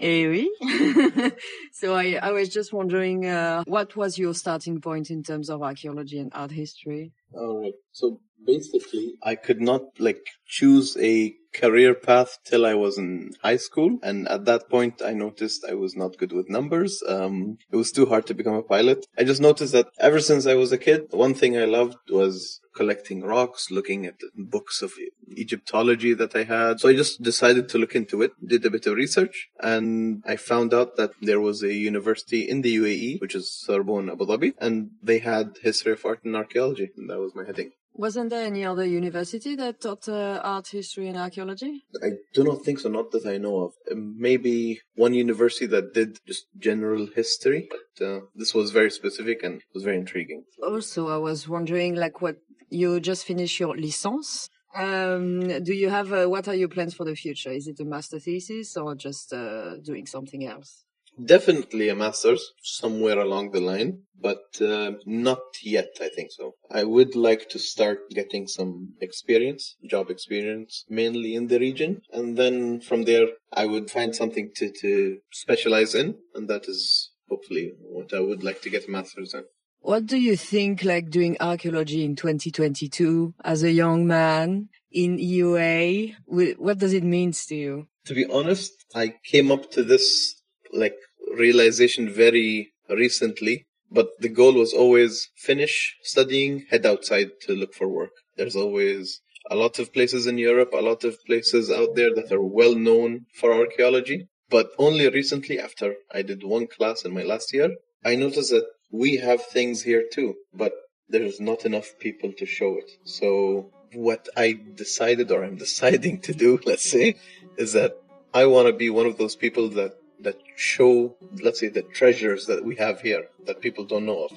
[0.00, 0.50] Eh oui.
[1.72, 5.62] so I, I was just wondering, uh, what was your starting point in terms of
[5.62, 7.12] archaeology and art history?
[7.34, 7.74] All right.
[7.92, 13.56] So basically, I could not like choose a career path till I was in high
[13.56, 13.98] school.
[14.02, 17.02] And at that point, I noticed I was not good with numbers.
[17.16, 19.06] Um, it was too hard to become a pilot.
[19.18, 22.60] I just noticed that ever since I was a kid, one thing I loved was
[22.78, 24.92] collecting rocks, looking at the books of
[25.36, 26.78] Egyptology that I had.
[26.78, 30.36] So I just decided to look into it, did a bit of research, and I
[30.36, 34.54] found out that there was a university in the UAE, which is Sorbonne Abu Dhabi,
[34.58, 36.90] and they had history of art and archaeology.
[36.96, 37.72] And that was my heading.
[37.98, 41.84] Wasn't there any other university that taught uh, art history and archaeology?
[42.00, 43.72] I do not think so, not that I know of.
[43.90, 49.42] Um, Maybe one university that did just general history, but uh, this was very specific
[49.42, 50.44] and was very intriguing.
[50.62, 52.36] Also, I was wondering, like, what
[52.70, 54.48] you just finished your licence.
[54.76, 57.50] Um, do you have uh, what are your plans for the future?
[57.50, 60.84] Is it a master thesis or just uh, doing something else?
[61.22, 66.54] Definitely a master's somewhere along the line, but uh, not yet, I think so.
[66.70, 72.02] I would like to start getting some experience, job experience, mainly in the region.
[72.12, 76.16] And then from there, I would find something to, to specialize in.
[76.34, 79.44] And that is hopefully what I would like to get a master's in.
[79.80, 86.14] What do you think, like doing archaeology in 2022 as a young man in EUA?
[86.26, 87.88] What does it mean to you?
[88.06, 90.42] To be honest, I came up to this
[90.72, 90.96] like
[91.36, 97.88] realization very recently, but the goal was always finish studying, head outside to look for
[97.88, 98.12] work.
[98.36, 99.20] There's always
[99.50, 102.74] a lot of places in Europe, a lot of places out there that are well
[102.74, 104.28] known for archaeology.
[104.50, 107.70] But only recently, after I did one class in my last year,
[108.04, 110.72] I noticed that we have things here too, but
[111.08, 112.90] there's not enough people to show it.
[113.04, 117.16] So what I decided or I'm deciding to do, let's say,
[117.56, 117.92] is that
[118.32, 122.46] I want to be one of those people that that show, let's say, the treasures
[122.46, 124.32] that we have here that people don't know of.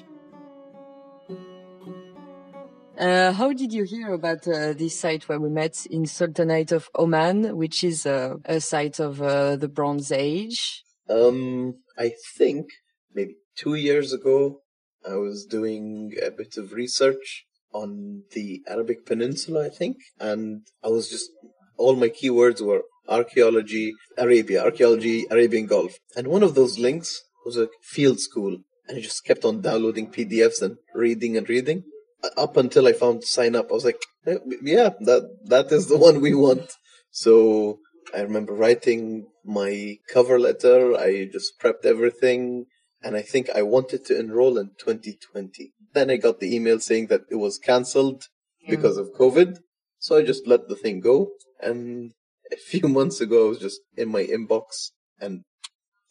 [2.98, 6.88] Uh, how did you hear about uh, this site where we met in Sultanate of
[6.96, 10.84] Oman, which is uh, a site of uh, the Bronze Age?
[11.08, 12.66] Um, I think
[13.14, 14.60] maybe two years ago,
[15.08, 20.88] I was doing a bit of research on the Arabic Peninsula, I think, and I
[20.88, 21.30] was just
[21.76, 27.56] all my keywords were archaeology, Arabia, archaeology, Arabian Gulf, and one of those links was
[27.56, 31.84] a field school, and I just kept on downloading PDFs and reading and reading
[32.36, 33.70] up until I found sign up.
[33.70, 36.72] I was like, "Eh, yeah, that that is the one we want.
[37.10, 37.78] So
[38.14, 40.94] I remember writing my cover letter.
[40.94, 42.66] I just prepped everything,
[43.02, 45.72] and I think I wanted to enroll in 2020.
[45.92, 48.24] Then I got the email saying that it was cancelled
[48.68, 49.58] because of COVID.
[49.98, 51.32] So I just let the thing go.
[51.60, 52.12] And
[52.56, 54.90] a few months ago, I was just in my inbox
[55.20, 55.42] and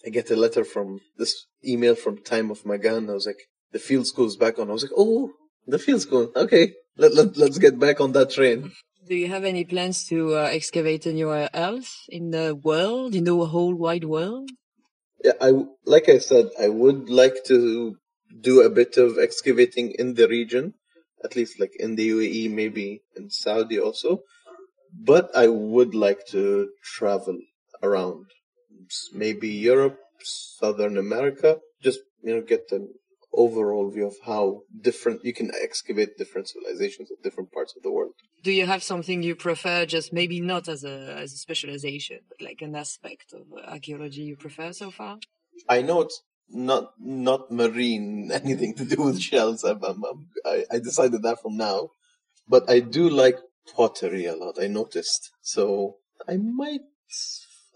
[0.05, 3.09] I get a letter from this email from Time of Magan.
[3.09, 4.69] I was like, the field school's back on.
[4.69, 5.31] I was like, oh,
[5.67, 6.31] the field school.
[6.35, 6.73] Okay.
[6.97, 8.71] Let, let, let's get back on that train.
[9.07, 13.35] Do you have any plans to uh, excavate anywhere else in the world, in the
[13.45, 14.49] whole wide world?
[15.23, 15.51] Yeah, I,
[15.85, 17.95] like I said, I would like to
[18.39, 20.73] do a bit of excavating in the region,
[21.23, 24.23] at least like in the UAE, maybe in Saudi also.
[24.93, 27.39] But I would like to travel
[27.81, 28.25] around,
[29.13, 32.93] maybe Europe, Southern America, just, you know, get an
[33.33, 37.91] overall view of how different you can excavate different civilizations of different parts of the
[37.91, 38.13] world.
[38.43, 42.41] Do you have something you prefer, just maybe not as a as a specialization, but
[42.41, 45.19] like an aspect of archaeology you prefer so far?
[45.69, 49.63] I know it's not not marine, anything to do with shells.
[49.63, 51.91] I'm, I'm, I'm, I, I decided that from now,
[52.47, 53.37] but I do like
[53.75, 54.57] pottery a lot.
[54.61, 55.97] I noticed, so
[56.27, 56.81] I might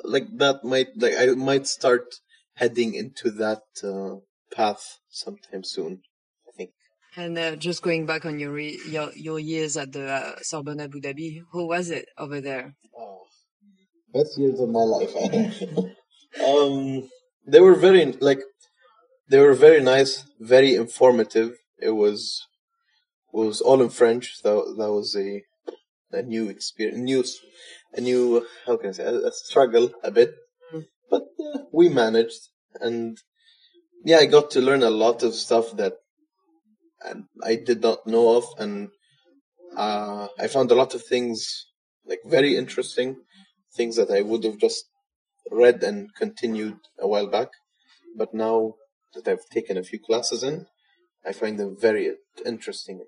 [0.03, 0.63] like that.
[0.63, 2.15] Might like I might start
[2.55, 4.19] heading into that uh,
[4.55, 6.01] path sometime soon.
[6.47, 6.71] I think.
[7.17, 10.81] And uh, just going back on your, re- your your years at the uh, Sorbonne
[10.81, 12.75] Abu Dhabi, how was it over there?
[12.97, 13.23] Oh,
[14.13, 15.15] best years of my life.
[16.45, 17.09] um,
[17.47, 18.41] they were very like
[19.29, 21.57] they were very nice, very informative.
[21.79, 22.45] It was
[23.33, 24.41] it was all in French.
[24.43, 25.43] That that was a
[26.15, 27.23] a new experience, new
[27.93, 30.33] a new how can I say a, a struggle a bit,
[31.09, 32.49] but uh, we managed,
[32.79, 33.17] and
[34.03, 35.93] yeah, I got to learn a lot of stuff that
[37.03, 38.89] and I did not know of, and
[39.75, 41.67] uh, I found a lot of things
[42.05, 43.17] like very interesting,
[43.75, 44.85] things that I would have just
[45.51, 47.49] read and continued a while back,
[48.17, 48.75] but now
[49.13, 50.65] that I've taken a few classes in,
[51.25, 52.13] I find them very
[52.45, 53.05] interesting,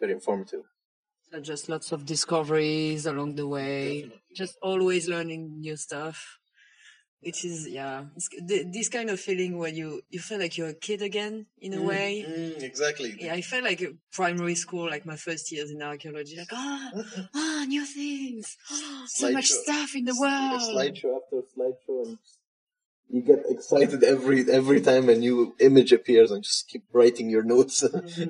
[0.00, 0.62] very informative.
[1.42, 6.38] Just lots of discoveries along the way, just always learning new stuff.
[7.22, 10.68] Which is yeah, it's, th- this kind of feeling where you you feel like you're
[10.68, 12.24] a kid again in a Mm, way.
[12.28, 13.16] mm, exactly.
[13.18, 16.92] Yeah, I felt like a primary school, like my first years in archaeology, like ah,
[17.34, 18.56] ah, new things,
[19.06, 19.62] so much Slideshow.
[19.64, 20.60] stuff in the world.
[20.60, 22.18] slideshow after slideshow, and
[23.08, 27.42] you get excited every every time a new image appears, and just keep writing your
[27.42, 27.84] notes,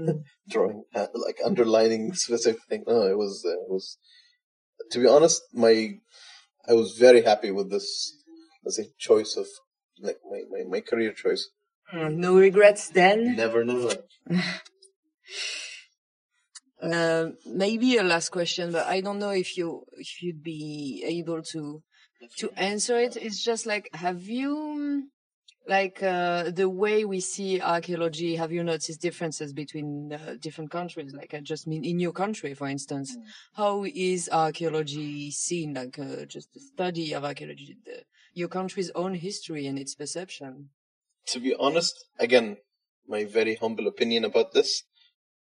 [0.49, 2.85] drawing, uh, like underlining specific thing.
[2.87, 3.99] No, it was uh, it was.
[4.93, 5.95] To be honest, my
[6.69, 8.17] I was very happy with this.
[8.65, 9.47] Let's say choice of
[10.01, 11.49] like my, my, my career choice.
[11.95, 13.37] Mm, no regrets then.
[13.37, 13.97] Never, never.
[16.83, 21.43] Uh, maybe a last question, but I don't know if you if you'd be able
[21.43, 21.83] to
[22.39, 23.17] to answer it.
[23.17, 25.01] It's just like, have you mm,
[25.69, 28.37] like uh, the way we see archaeology?
[28.37, 31.15] Have you noticed differences between uh, different countries?
[31.15, 33.17] Like, I just mean in your country, for instance,
[33.55, 35.75] how is archaeology seen?
[35.75, 38.03] Like, uh, just the study of archaeology, the,
[38.35, 40.71] your country's own history and its perception.
[41.27, 42.57] to be honest, again,
[43.09, 44.85] my very humble opinion about this,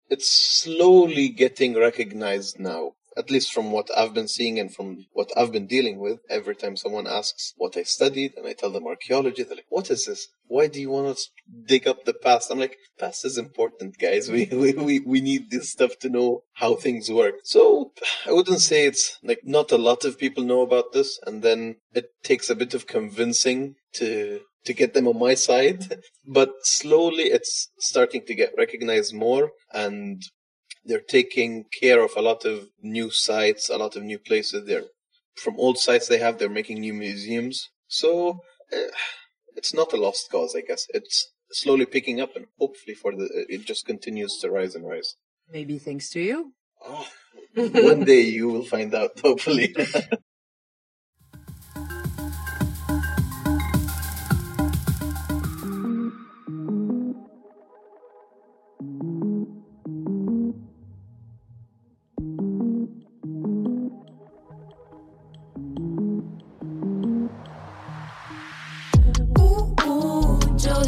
[0.09, 2.93] it's slowly getting recognized now.
[3.17, 6.55] At least from what I've been seeing and from what I've been dealing with, every
[6.55, 10.07] time someone asks what I studied and I tell them archaeology, they're like, what is
[10.07, 10.29] this?
[10.47, 11.23] Why do you want to
[11.67, 12.51] dig up the past?
[12.51, 14.31] I'm like, past is important, guys.
[14.41, 17.37] We, we, we, need this stuff to know how things work.
[17.45, 17.93] So
[18.27, 21.19] I wouldn't say it's like not a lot of people know about this.
[21.27, 26.01] And then it takes a bit of convincing to to get them on my side.
[26.27, 30.23] But slowly it's starting to get recognized more and
[30.85, 34.67] they're taking care of a lot of new sites, a lot of new places.
[34.67, 34.85] They're
[35.35, 37.71] from old sites they have, they're making new museums.
[37.89, 38.41] So
[38.73, 38.89] eh,
[39.57, 40.87] it's not a lost cause, I guess.
[40.91, 45.17] It's slowly picking up and hopefully for the it just continues to rise and rise.
[45.51, 46.53] Maybe thanks to you.
[47.55, 49.75] One day you will find out, hopefully.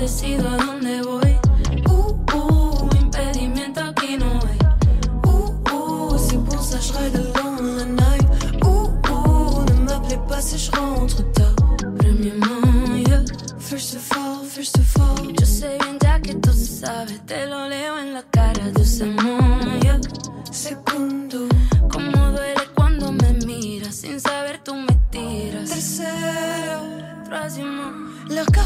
[0.02, 1.38] decido a dónde voy?
[1.86, 3.80] Uh, uh, impedimento.
[5.24, 8.26] Uh, uh, c'est je ride along the night.
[8.64, 11.54] Uh, uh, ne m'appelez pas si je rentre tard.
[11.98, 12.62] Premièrement.
[13.60, 17.20] First of all, first of all, yo sé bien que tú sabes,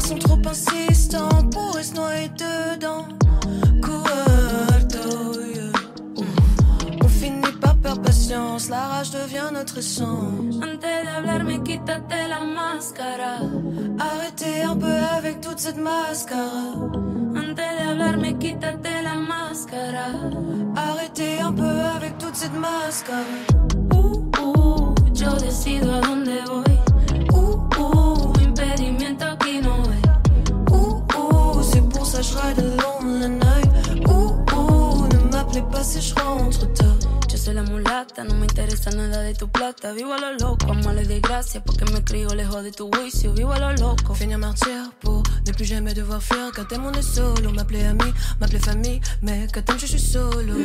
[0.07, 3.07] sont trop insistants pour se noyer dedans.
[5.53, 5.71] Yeah.
[7.03, 10.55] On finit par perdre patience, la rage devient notre essence.
[10.63, 13.39] Antes de hablarme, quítate la máscara.
[13.99, 16.75] Arrêtez un peu avec toute cette mascara.
[17.35, 20.07] Antes de hablarme, quítate la máscara.
[20.75, 23.25] Arrêtez un peu avec toute cette mascara.
[23.91, 26.86] Uh, uh, yo decido a dónde voy.
[32.17, 33.67] Ride along the night.
[34.07, 36.97] Uh, uh, ne m'appelez pas si je rentre tard.
[37.29, 39.93] Yo soy la mulata, no me interesa nada de tu plata.
[39.93, 43.33] Vivo a lo loco, amo les desgracias porque me crio lejos de tu juicio.
[43.33, 44.15] Vivo a lo loco.
[44.15, 46.51] Finir martyr pour ne plus jamais devoir fuir.
[46.55, 47.51] Quand t'aimes, on est solo.
[47.51, 49.01] M'appeler ami, m'appeler famille.
[49.21, 50.55] Mais quand t'aimes, je suis solo.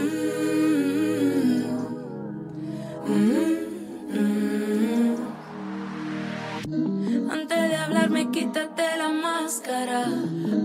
[7.33, 10.05] Antes de hablarme, quítate la máscara.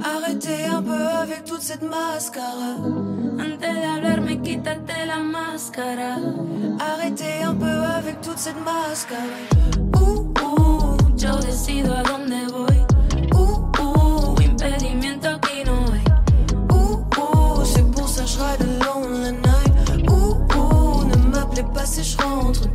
[0.03, 2.75] Arrêtez un peu avec toute cette mascara.
[3.39, 6.17] Antes de hablar, me quítate la máscara.
[6.77, 9.37] Arrêtez un peu avec toute cette máscara.
[9.95, 12.79] Uh, uh, yo decido a dónde voy.
[13.33, 16.03] Uh, uh, impedimento aquí no hay.
[16.69, 20.09] Uh, uh, c'est pour ça je ride alone la night.
[20.09, 22.67] Uh, uh, ne m'appelez pas si je rentre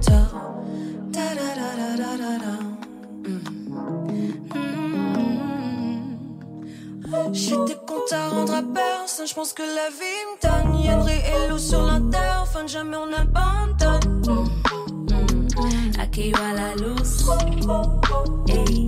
[8.75, 9.27] personne.
[9.27, 10.83] Je pense que la vie me donne.
[10.83, 11.87] Yenri et loup sur
[12.53, 14.49] fin jamais on abandonne.
[15.99, 17.27] Aquí va la luz.
[18.49, 18.87] Ey,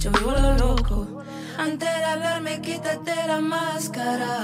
[0.00, 1.06] yo vivo lo loco.
[1.58, 4.36] Antes de hablarme, quítate la máscara.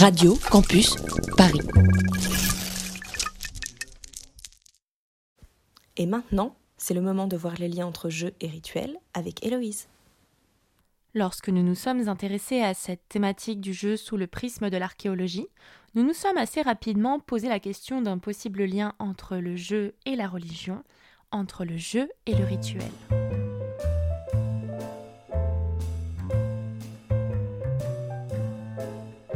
[0.00, 0.96] Radio Campus
[1.36, 1.62] Paris.
[6.14, 9.88] Maintenant, c'est le moment de voir les liens entre jeu et rituel avec Héloïse.
[11.12, 15.48] Lorsque nous nous sommes intéressés à cette thématique du jeu sous le prisme de l'archéologie,
[15.96, 20.14] nous nous sommes assez rapidement posé la question d'un possible lien entre le jeu et
[20.14, 20.84] la religion,
[21.32, 22.92] entre le jeu et le rituel.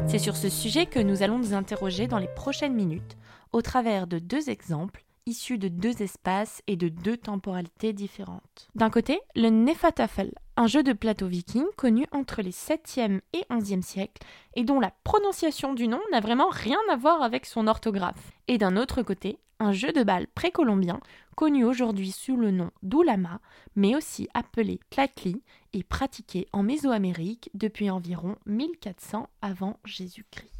[0.07, 3.17] C'est sur ce sujet que nous allons nous interroger dans les prochaines minutes,
[3.51, 8.69] au travers de deux exemples issus de deux espaces et de deux temporalités différentes.
[8.75, 13.83] D'un côté, le Nefatafel, un jeu de plateau viking connu entre les 7e et 11e
[13.83, 14.27] siècles
[14.57, 18.33] et dont la prononciation du nom n'a vraiment rien à voir avec son orthographe.
[18.49, 21.01] Et d'un autre côté, un jeu de balle précolombien
[21.37, 23.41] connu aujourd'hui sous le nom d'Ulama,
[23.77, 25.43] mais aussi appelé Tlatli
[25.75, 30.53] et pratiqué en Mésoamérique depuis environ 1400 avant Jésus-Christ.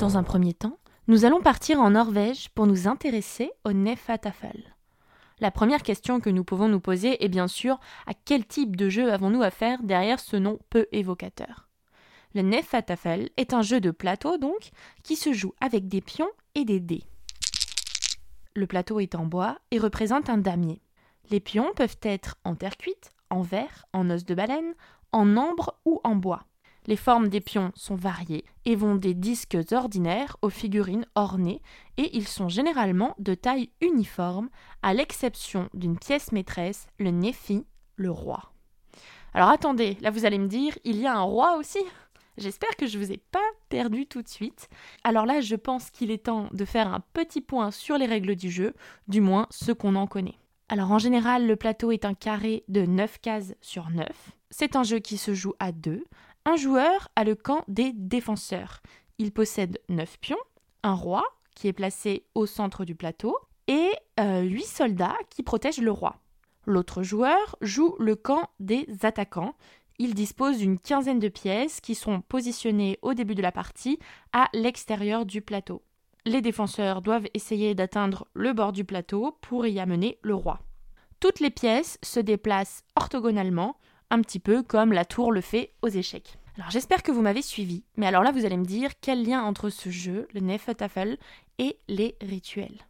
[0.00, 0.78] Dans un premier temps,
[1.08, 4.74] nous allons partir en Norvège pour nous intéresser au Nefatafel.
[5.40, 8.88] La première question que nous pouvons nous poser est bien sûr à quel type de
[8.88, 11.68] jeu avons-nous affaire derrière ce nom peu évocateur?
[12.34, 14.70] Le Nefatafel est un jeu de plateau donc
[15.02, 17.04] qui se joue avec des pions et des dés.
[18.56, 20.80] Le plateau est en bois et représente un damier.
[21.28, 24.72] Les pions peuvent être en terre cuite, en verre, en os de baleine,
[25.12, 26.46] en ambre ou en bois.
[26.86, 31.62] Les formes des pions sont variées et vont des disques ordinaires aux figurines ornées
[31.96, 34.48] et ils sont généralement de taille uniforme,
[34.82, 37.64] à l'exception d'une pièce maîtresse, le Néfi,
[37.96, 38.52] le roi.
[39.34, 41.80] Alors attendez, là vous allez me dire, il y a un roi aussi?
[42.38, 44.68] J'espère que je ne vous ai pas perdu tout de suite.
[45.04, 48.34] Alors là, je pense qu'il est temps de faire un petit point sur les règles
[48.34, 48.72] du jeu,
[49.08, 50.38] du moins ce qu'on en connaît.
[50.70, 54.06] Alors en général, le plateau est un carré de 9 cases sur 9.
[54.50, 56.04] C'est un jeu qui se joue à deux,
[56.44, 58.80] un joueur a le camp des défenseurs.
[59.18, 60.38] Il possède 9 pions,
[60.82, 61.24] un roi
[61.54, 63.36] qui est placé au centre du plateau
[63.66, 66.16] et euh, 8 soldats qui protègent le roi.
[66.66, 69.54] L'autre joueur joue le camp des attaquants.
[69.98, 73.98] Il dispose d'une quinzaine de pièces qui sont positionnées au début de la partie
[74.32, 75.82] à l'extérieur du plateau.
[76.26, 80.60] Les défenseurs doivent essayer d'atteindre le bord du plateau pour y amener le roi.
[81.18, 83.76] Toutes les pièces se déplacent orthogonalement,
[84.10, 86.36] un petit peu comme la tour le fait aux échecs.
[86.56, 89.42] Alors j'espère que vous m'avez suivi, mais alors là vous allez me dire quel lien
[89.42, 91.16] entre ce jeu, le Nefatafel,
[91.58, 92.86] et les rituels.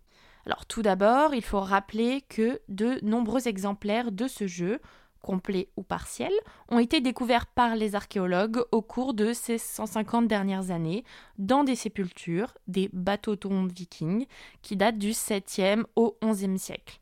[0.47, 4.81] Alors tout d'abord, il faut rappeler que de nombreux exemplaires de ce jeu,
[5.21, 6.33] complets ou partiels,
[6.71, 11.05] ont été découverts par les archéologues au cours de ces 150 dernières années
[11.39, 14.27] dans des sépultures, des bateaux-tombes vikings,
[14.62, 16.99] qui datent du 7e au 11e siècle.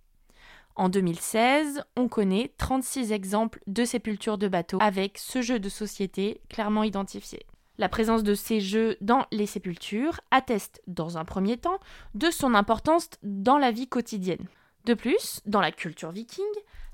[0.79, 6.41] En 2016, on connaît 36 exemples de sépultures de bateaux avec ce jeu de société
[6.49, 7.47] clairement identifié.
[7.79, 11.81] La présence de ces jeux dans les sépultures atteste, dans un premier temps,
[12.15, 14.47] de son importance dans la vie quotidienne.
[14.85, 16.45] De plus, dans la culture viking,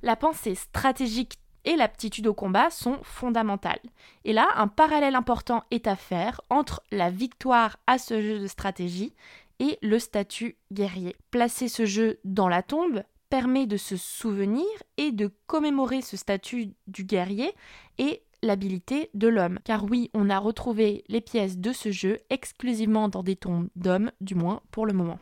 [0.03, 3.83] la pensée stratégique et l'aptitude au combat sont fondamentales.
[4.25, 8.47] Et là, un parallèle important est à faire entre la victoire à ce jeu de
[8.47, 9.13] stratégie
[9.59, 11.17] et le statut guerrier.
[11.31, 14.65] Placer ce jeu dans la tombe permet de se souvenir
[14.97, 17.53] et de commémorer ce statut du guerrier
[17.99, 19.59] et l'habilité de l'homme.
[19.65, 24.11] Car oui, on a retrouvé les pièces de ce jeu exclusivement dans des tombes d'hommes,
[24.21, 25.19] du moins pour le moment.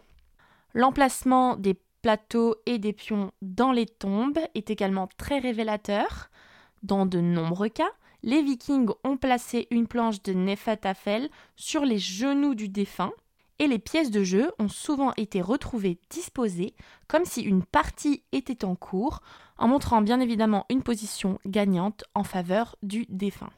[0.74, 6.30] L'emplacement des plateaux et des pions dans les tombes est également très révélateur.
[6.82, 7.90] Dans de nombreux cas,
[8.24, 13.12] les vikings ont placé une planche de Nefatafel sur les genoux du défunt,
[13.62, 16.74] et les pièces de jeu ont souvent été retrouvées disposées
[17.06, 19.20] comme si une partie était en cours,
[19.56, 23.50] en montrant bien évidemment une position gagnante en faveur du défunt.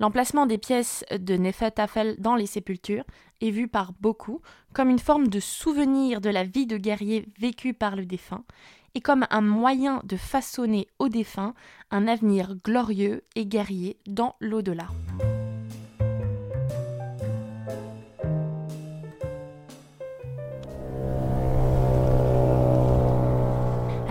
[0.00, 3.04] L'emplacement des pièces de Nefertafel dans les sépultures
[3.40, 4.40] est vu par beaucoup
[4.72, 8.42] comme une forme de souvenir de la vie de guerrier vécue par le défunt
[8.96, 11.54] et comme un moyen de façonner au défunt
[11.92, 14.88] un avenir glorieux et guerrier dans l'au-delà.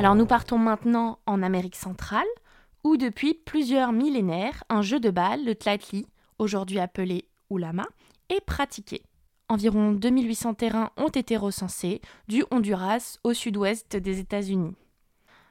[0.01, 2.25] Alors nous partons maintenant en Amérique centrale,
[2.83, 6.07] où depuis plusieurs millénaires, un jeu de balle, le tlatli,
[6.39, 7.85] aujourd'hui appelé Ulama,
[8.29, 9.03] est pratiqué.
[9.47, 14.73] environ 2800 terrains ont été recensés, du Honduras au sud-ouest des États-Unis.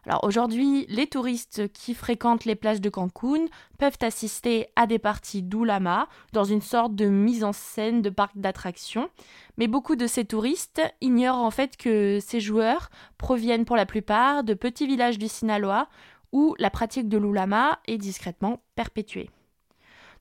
[0.07, 3.46] Alors aujourd'hui, les touristes qui fréquentent les plages de Cancun
[3.78, 8.36] peuvent assister à des parties d'Ulama dans une sorte de mise en scène de parc
[8.36, 9.11] d'attractions.
[9.59, 14.42] Mais beaucoup de ces touristes ignorent en fait que ces joueurs proviennent pour la plupart
[14.42, 15.88] de petits villages du Sinaloa
[16.32, 19.30] où la pratique de l'Ulama est discrètement perpétuée.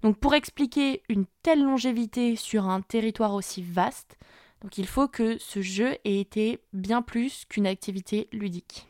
[0.02, 4.18] Donc pour expliquer une telle longévité sur un territoire aussi vaste,
[4.78, 8.88] il faut que ce jeu ait été bien plus qu'une activité ludique.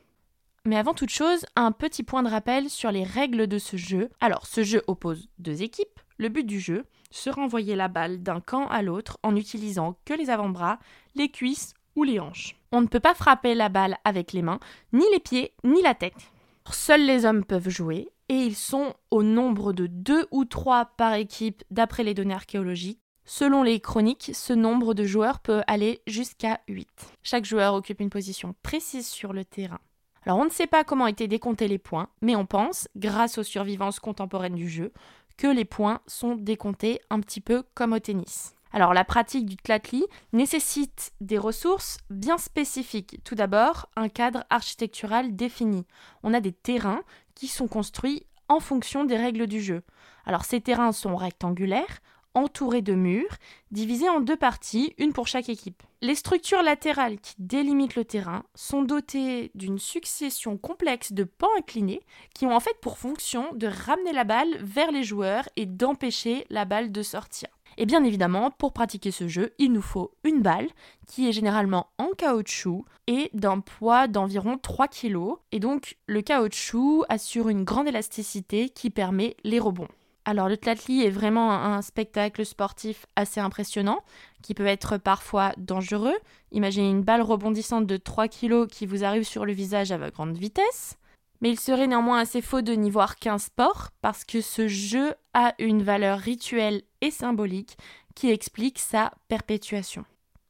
[0.70, 4.12] Mais avant toute chose, un petit point de rappel sur les règles de ce jeu.
[4.22, 6.00] Alors, ce jeu oppose deux équipes.
[6.20, 10.14] Le but du jeu sera envoyer la balle d'un camp à l'autre en utilisant que
[10.14, 10.78] les avant-bras,
[11.16, 12.56] les cuisses ou les hanches.
[12.72, 14.60] On ne peut pas frapper la balle avec les mains,
[14.94, 16.32] ni les pieds, ni la tête.
[16.70, 21.16] Seuls les hommes peuvent jouer et ils sont au nombre de deux ou trois par
[21.16, 23.02] équipe d'après les données archéologiques.
[23.26, 26.88] Selon les chroniques, ce nombre de joueurs peut aller jusqu'à 8.
[27.24, 29.80] Chaque joueur occupe une position précise sur le terrain.
[30.26, 33.44] Alors on ne sait pas comment étaient décomptés les points, mais on pense, grâce aux
[33.44, 34.92] survivances contemporaines du jeu,
[35.38, 38.56] que les points sont décomptés un petit peu comme au tennis.
[38.72, 43.20] Alors la pratique du tlatli nécessite des ressources bien spécifiques.
[43.24, 45.86] Tout d'abord, un cadre architectural défini.
[46.24, 47.02] On a des terrains
[47.34, 49.82] qui sont construits en fonction des règles du jeu.
[50.26, 52.00] Alors ces terrains sont rectangulaires,
[52.36, 53.38] entourés de murs,
[53.72, 55.82] divisés en deux parties, une pour chaque équipe.
[56.02, 62.00] Les structures latérales qui délimitent le terrain sont dotées d'une succession complexe de pans inclinés
[62.34, 66.46] qui ont en fait pour fonction de ramener la balle vers les joueurs et d'empêcher
[66.50, 67.50] la balle de sortir.
[67.78, 70.70] Et bien évidemment, pour pratiquer ce jeu, il nous faut une balle
[71.06, 75.36] qui est généralement en caoutchouc et d'un poids d'environ 3 kg.
[75.52, 79.90] Et donc le caoutchouc assure une grande élasticité qui permet les rebonds.
[80.26, 84.04] Alors le tlatli est vraiment un spectacle sportif assez impressionnant,
[84.44, 86.18] qui peut être parfois dangereux.
[86.52, 90.38] Imaginez une balle rebondissante de 3 kg qui vous arrive sur le visage à grande
[90.38, 90.98] vitesse.
[91.42, 95.16] Mais il serait néanmoins assez faux de n'y voir qu'un sport, parce que ce jeu
[95.34, 97.78] a une valeur rituelle et symbolique
[98.14, 100.04] qui explique sa perpétuation.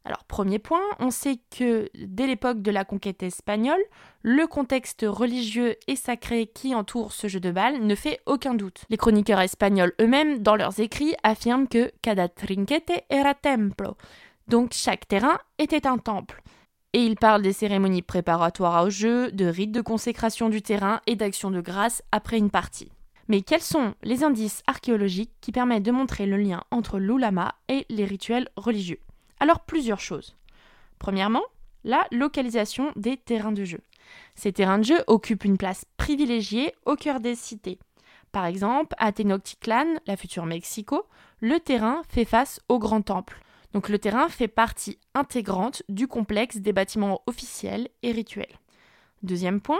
[0.06, 3.82] Alors premier point, on sait que dès l'époque de la conquête espagnole,
[4.22, 8.86] le contexte religieux et sacré qui entoure ce jeu de balle ne fait aucun doute.
[8.90, 13.98] Les chroniqueurs espagnols eux-mêmes, dans leurs écrits, affirment que cada trinquete era templo,
[14.48, 16.42] donc chaque terrain était un temple.
[16.94, 21.16] Et ils parlent des cérémonies préparatoires au jeu, de rites de consécration du terrain et
[21.16, 22.92] d'actions de grâce après une partie.
[23.28, 27.86] Mais quels sont les indices archéologiques qui permettent de montrer le lien entre l'ulama et
[27.90, 29.00] les rituels religieux?
[29.40, 30.36] Alors plusieurs choses.
[31.00, 31.44] Premièrement,
[31.84, 33.80] la localisation des terrains de jeu.
[34.36, 37.80] Ces terrains de jeu occupent une place privilégiée au cœur des cités.
[38.32, 41.06] Par exemple, à Tenochtitlan, la future Mexico,
[41.40, 43.42] le terrain fait face au grand temple.
[43.74, 48.60] Donc le terrain fait partie intégrante du complexe des bâtiments officiels et rituels.
[49.24, 49.80] Deuxième point,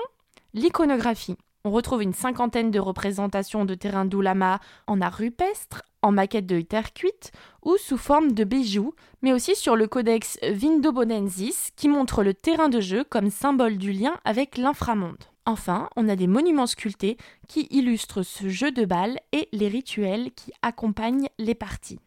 [0.54, 1.38] l'iconographie.
[1.66, 6.62] On retrouve une cinquantaine de représentations de terrains d'Oulama en art rupestre, en maquette de
[6.62, 7.34] terre cuite
[7.64, 12.70] ou sous forme de bijoux, mais aussi sur le codex Vindobonensis qui montre le terrain
[12.70, 15.26] de jeu comme symbole du lien avec l'inframonde.
[15.46, 17.18] Enfin, on a des monuments sculptés
[17.50, 22.00] qui illustrent ce jeu de balles et les rituels qui accompagnent les parties.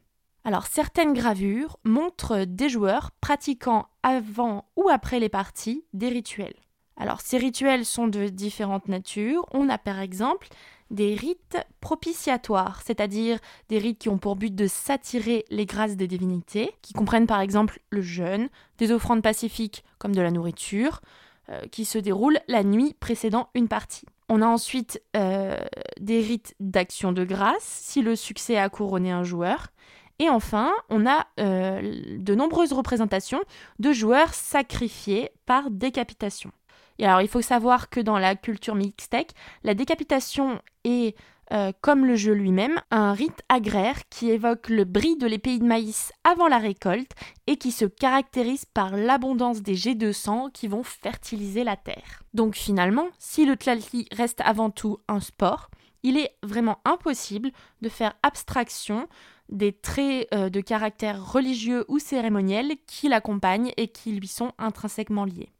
[0.45, 6.57] Alors certaines gravures montrent des joueurs pratiquant avant ou après les parties des rituels.
[6.97, 9.47] Alors ces rituels sont de différentes natures.
[9.53, 10.49] On a par exemple
[10.91, 13.39] des rites propitiatoires, c'est-à-dire
[13.71, 17.41] des rites qui ont pour but de s'attirer les grâces des divinités, qui comprennent par
[17.41, 21.01] exemple le jeûne, des offrandes pacifiques comme de la nourriture,
[21.49, 24.07] euh, qui se déroulent la nuit précédant une partie.
[24.29, 25.57] On a ensuite euh,
[25.99, 29.73] des rites d'action de grâce, si le succès a couronné un joueur,
[30.19, 33.41] et enfin, on a euh, de nombreuses représentations
[33.81, 36.53] de joueurs sacrifiés par décapitation.
[36.99, 39.33] Et alors, il faut savoir que dans la culture mixtèque,
[39.65, 41.17] la décapitation est,
[41.53, 45.65] euh, comme le jeu lui-même, un rite agraire qui évoque le bris de l'épée de
[45.65, 47.13] maïs avant la récolte
[47.47, 52.23] et qui se caractérise par l'abondance des jets de sang qui vont fertiliser la terre.
[52.35, 55.71] Donc finalement, si le tlalki reste avant tout un sport,
[56.03, 59.09] il est vraiment impossible de faire abstraction
[59.49, 65.25] des traits euh, de caractère religieux ou cérémoniel qui l'accompagnent et qui lui sont intrinsèquement
[65.25, 65.53] liés.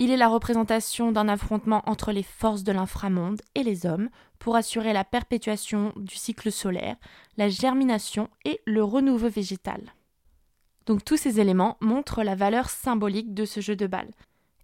[0.00, 4.54] Il est la représentation d'un affrontement entre les forces de l'inframonde et les hommes pour
[4.54, 6.96] assurer la perpétuation du cycle solaire,
[7.36, 9.94] la germination et le renouveau végétal.
[10.86, 14.10] Donc tous ces éléments montrent la valeur symbolique de ce jeu de balle.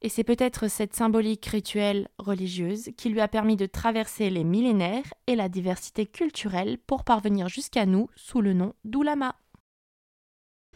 [0.03, 5.13] Et c'est peut-être cette symbolique rituelle religieuse qui lui a permis de traverser les millénaires
[5.27, 9.35] et la diversité culturelle pour parvenir jusqu'à nous sous le nom d'Oulama.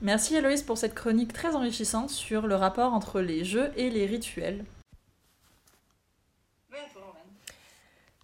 [0.00, 4.06] Merci Héloïse pour cette chronique très enrichissante sur le rapport entre les jeux et les
[4.06, 4.64] rituels.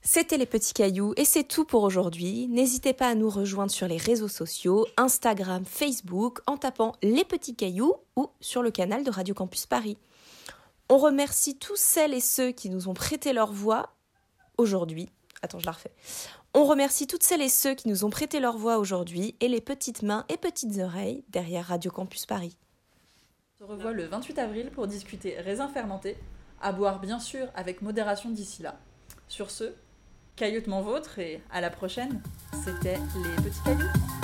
[0.07, 2.47] C'était les petits cailloux et c'est tout pour aujourd'hui.
[2.47, 7.57] N'hésitez pas à nous rejoindre sur les réseaux sociaux, Instagram, Facebook, en tapant les petits
[7.57, 9.97] cailloux ou sur le canal de Radio Campus Paris.
[10.89, 13.95] On remercie tous celles et ceux qui nous ont prêté leur voix
[14.59, 15.09] aujourd'hui.
[15.43, 15.91] Attends, je la refais.
[16.57, 19.61] On remercie toutes celles et ceux qui nous ont prêté leur voix aujourd'hui et les
[19.61, 22.57] petites mains et petites oreilles derrière Radio Campus Paris.
[23.61, 26.17] On se revoit le 28 avril pour discuter raisins fermentés,
[26.63, 28.79] à boire bien sûr avec modération d'ici là.
[29.27, 29.73] Sur ce,
[30.37, 32.23] cailloutement vôtre et à la prochaine.
[32.65, 34.24] C'était les petits cailloux.